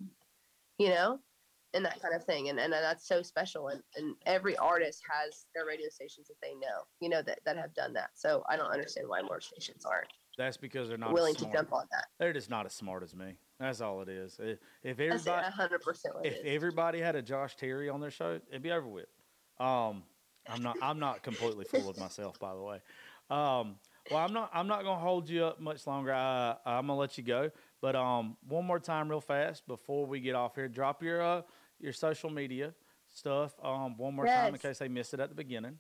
[0.79, 1.19] You know,
[1.75, 3.69] and that kind of thing, and and that's so special.
[3.69, 6.85] And and every artist has their radio stations that they know.
[7.01, 8.11] You know that that have done that.
[8.15, 11.73] So I don't understand why more stations aren't That's because they're not willing to jump
[11.73, 12.07] on that.
[12.19, 13.37] They're just not as smart as me.
[13.59, 14.39] That's all it is.
[14.43, 16.43] If- everybody, hundred percent if is.
[16.45, 19.07] everybody had a Josh Terry on their show, it'd be over with.
[19.61, 20.03] Um,
[20.49, 20.77] I'm not.
[20.83, 22.81] I'm not completely full of myself, by the way.
[23.31, 23.77] Um,
[24.11, 24.51] well, I'm not.
[24.53, 26.13] I'm not gonna hold you up much longer.
[26.13, 27.51] I, I'm gonna let you go.
[27.81, 31.43] But um, one more time, real fast, before we get off here, drop your uh
[31.83, 32.73] your social media
[33.09, 33.53] stuff.
[33.63, 35.79] Um, one more time in case they missed it at the beginning.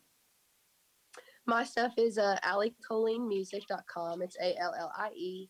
[1.47, 4.23] My stuff is uh, alliecolleenmusic.com.
[4.23, 5.49] It's A L L I E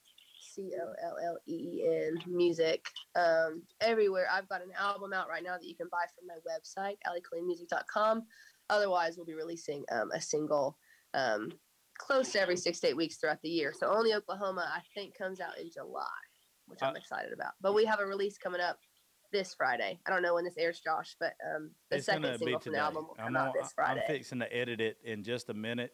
[0.55, 2.87] C O L L E E N music.
[3.15, 4.27] Um, everywhere.
[4.33, 8.23] I've got an album out right now that you can buy from my website, alliecolleenmusic.com.
[8.71, 10.79] Otherwise, we'll be releasing um, a single
[11.15, 11.51] um,
[11.99, 13.75] close to every six to eight weeks throughout the year.
[13.79, 16.07] So only Oklahoma, I think, comes out in July,
[16.67, 17.53] which I'm Uh, excited about.
[17.61, 18.79] But we have a release coming up
[19.33, 19.99] this Friday.
[20.07, 22.79] I don't know when this airs, Josh, but um, the it's second single from the
[22.79, 24.01] album will come I'm, out this Friday.
[24.01, 25.93] I'm fixing to edit it in just a minute,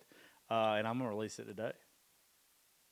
[0.50, 1.72] uh, and I'm gonna release it today.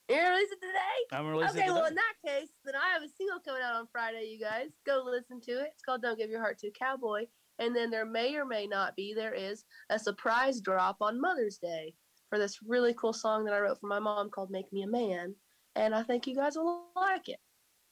[0.08, 0.96] You're gonna release it today?
[1.12, 1.72] I'm gonna release okay, it today.
[1.72, 4.68] well, in that case, then I have a single coming out on Friday, you guys.
[4.86, 5.70] Go listen to it.
[5.74, 7.26] It's called Don't Give Your Heart to a Cowboy.
[7.58, 11.58] And then there may or may not be, there is a surprise drop on Mother's
[11.58, 11.94] Day
[12.28, 14.86] for this really cool song that I wrote for my mom called Make Me a
[14.86, 15.34] Man.
[15.74, 17.40] And I think you guys will like it.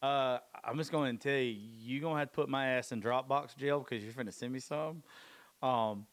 [0.05, 3.01] Uh, I'm just going to tell you, you gonna have to put my ass in
[3.01, 5.03] Dropbox jail because you're finna send me some.
[5.63, 6.07] Um,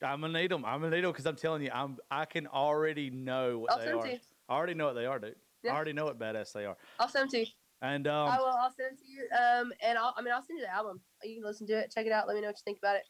[0.00, 0.64] I'm gonna need them.
[0.64, 3.78] I'm gonna need them because I'm telling you, I'm I can already know what I'll
[3.78, 4.02] they send are.
[4.02, 4.18] to you.
[4.48, 5.34] I already know what they are, dude.
[5.64, 5.72] Yeah.
[5.72, 6.76] I already know what badass they are.
[7.00, 7.46] I'll send them to you.
[7.82, 8.46] And um, I will.
[8.46, 9.26] I'll send it to you.
[9.36, 10.14] Um, and I'll.
[10.16, 11.00] I mean, I'll send you the album.
[11.24, 11.92] You can listen to it.
[11.92, 12.28] Check it out.
[12.28, 13.02] Let me know what you think about it.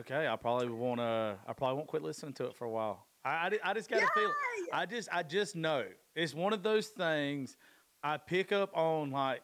[0.00, 0.98] okay, I probably won't.
[0.98, 3.06] Uh, I probably won't quit listening to it for a while.
[3.22, 4.32] I I, I just got a feeling.
[4.72, 5.84] I just I just know
[6.16, 7.58] it's one of those things
[8.02, 9.42] I pick up on like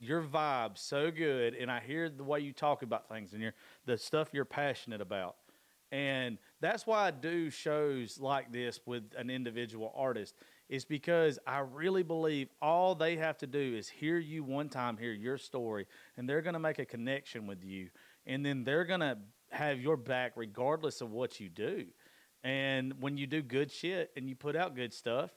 [0.00, 3.54] your vibe so good and I hear the way you talk about things and your
[3.86, 5.36] the stuff you're passionate about.
[5.90, 10.34] And that's why I do shows like this with an individual artist
[10.68, 14.98] is because I really believe all they have to do is hear you one time,
[14.98, 15.86] hear your story,
[16.16, 17.88] and they're going to make a connection with you.
[18.26, 19.16] And then they're going to
[19.50, 21.86] have your back regardless of what you do.
[22.44, 25.30] And when you do good shit and you put out good stuff,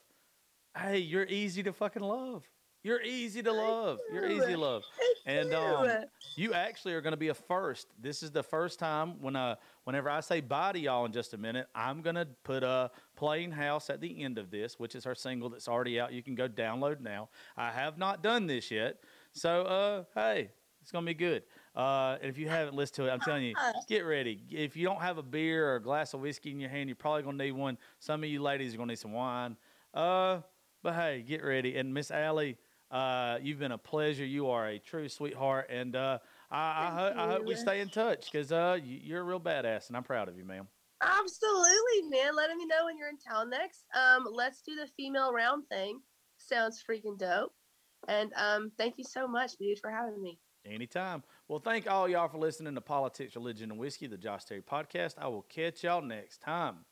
[0.76, 2.46] hey, you're easy to fucking love.
[2.84, 4.00] You're easy to love.
[4.12, 4.82] You're easy to love.
[5.24, 5.88] And um,
[6.34, 7.86] you actually are going to be a first.
[8.00, 9.54] This is the first time when uh,
[9.84, 12.90] whenever I say bye to y'all in just a minute, I'm going to put a
[13.14, 16.12] Playing House at the end of this, which is her single that's already out.
[16.12, 17.28] You can go download now.
[17.56, 18.98] I have not done this yet.
[19.32, 21.44] So, uh, hey, it's going to be good.
[21.76, 23.54] Uh, and if you haven't listened to it, I'm telling you,
[23.88, 24.42] get ready.
[24.50, 26.96] If you don't have a beer or a glass of whiskey in your hand, you're
[26.96, 27.78] probably going to need one.
[28.00, 29.56] Some of you ladies are going to need some wine.
[29.94, 30.40] Uh,
[30.82, 31.76] but hey, get ready.
[31.76, 32.58] And Miss Allie,
[32.92, 34.24] uh, you've been a pleasure.
[34.24, 36.18] You are a true sweetheart, and uh,
[36.50, 39.40] I, I, ho- I hope we stay in touch because uh, you, you're a real
[39.40, 40.68] badass, and I'm proud of you, ma'am.
[41.02, 42.36] Absolutely, man.
[42.36, 43.84] Letting me know when you're in town next.
[43.94, 46.00] Um, let's do the female round thing.
[46.36, 47.52] Sounds freaking dope.
[48.08, 50.38] And um, thank you so much, dude, for having me.
[50.64, 51.24] Anytime.
[51.48, 55.14] Well, thank all y'all for listening to Politics, Religion, and Whiskey, the Josh Terry podcast.
[55.18, 56.84] I will catch y'all next time.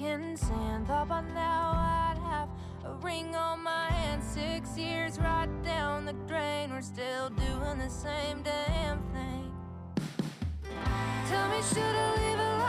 [0.00, 0.86] And leaking sand.
[0.86, 2.48] Thought by now I'd have
[2.84, 4.22] a ring on my hand.
[4.22, 6.70] Six years right down the drain.
[6.70, 9.52] We're still doing the same damn thing.
[11.28, 12.61] Tell me, should I leave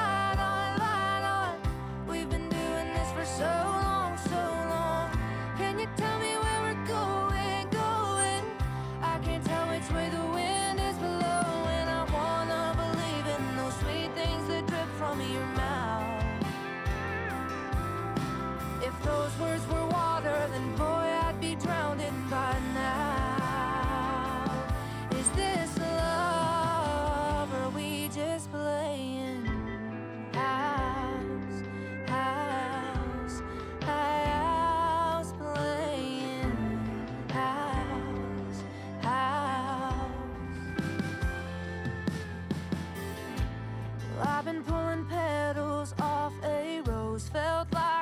[44.45, 47.92] I've been pulling petals off a rose, felt like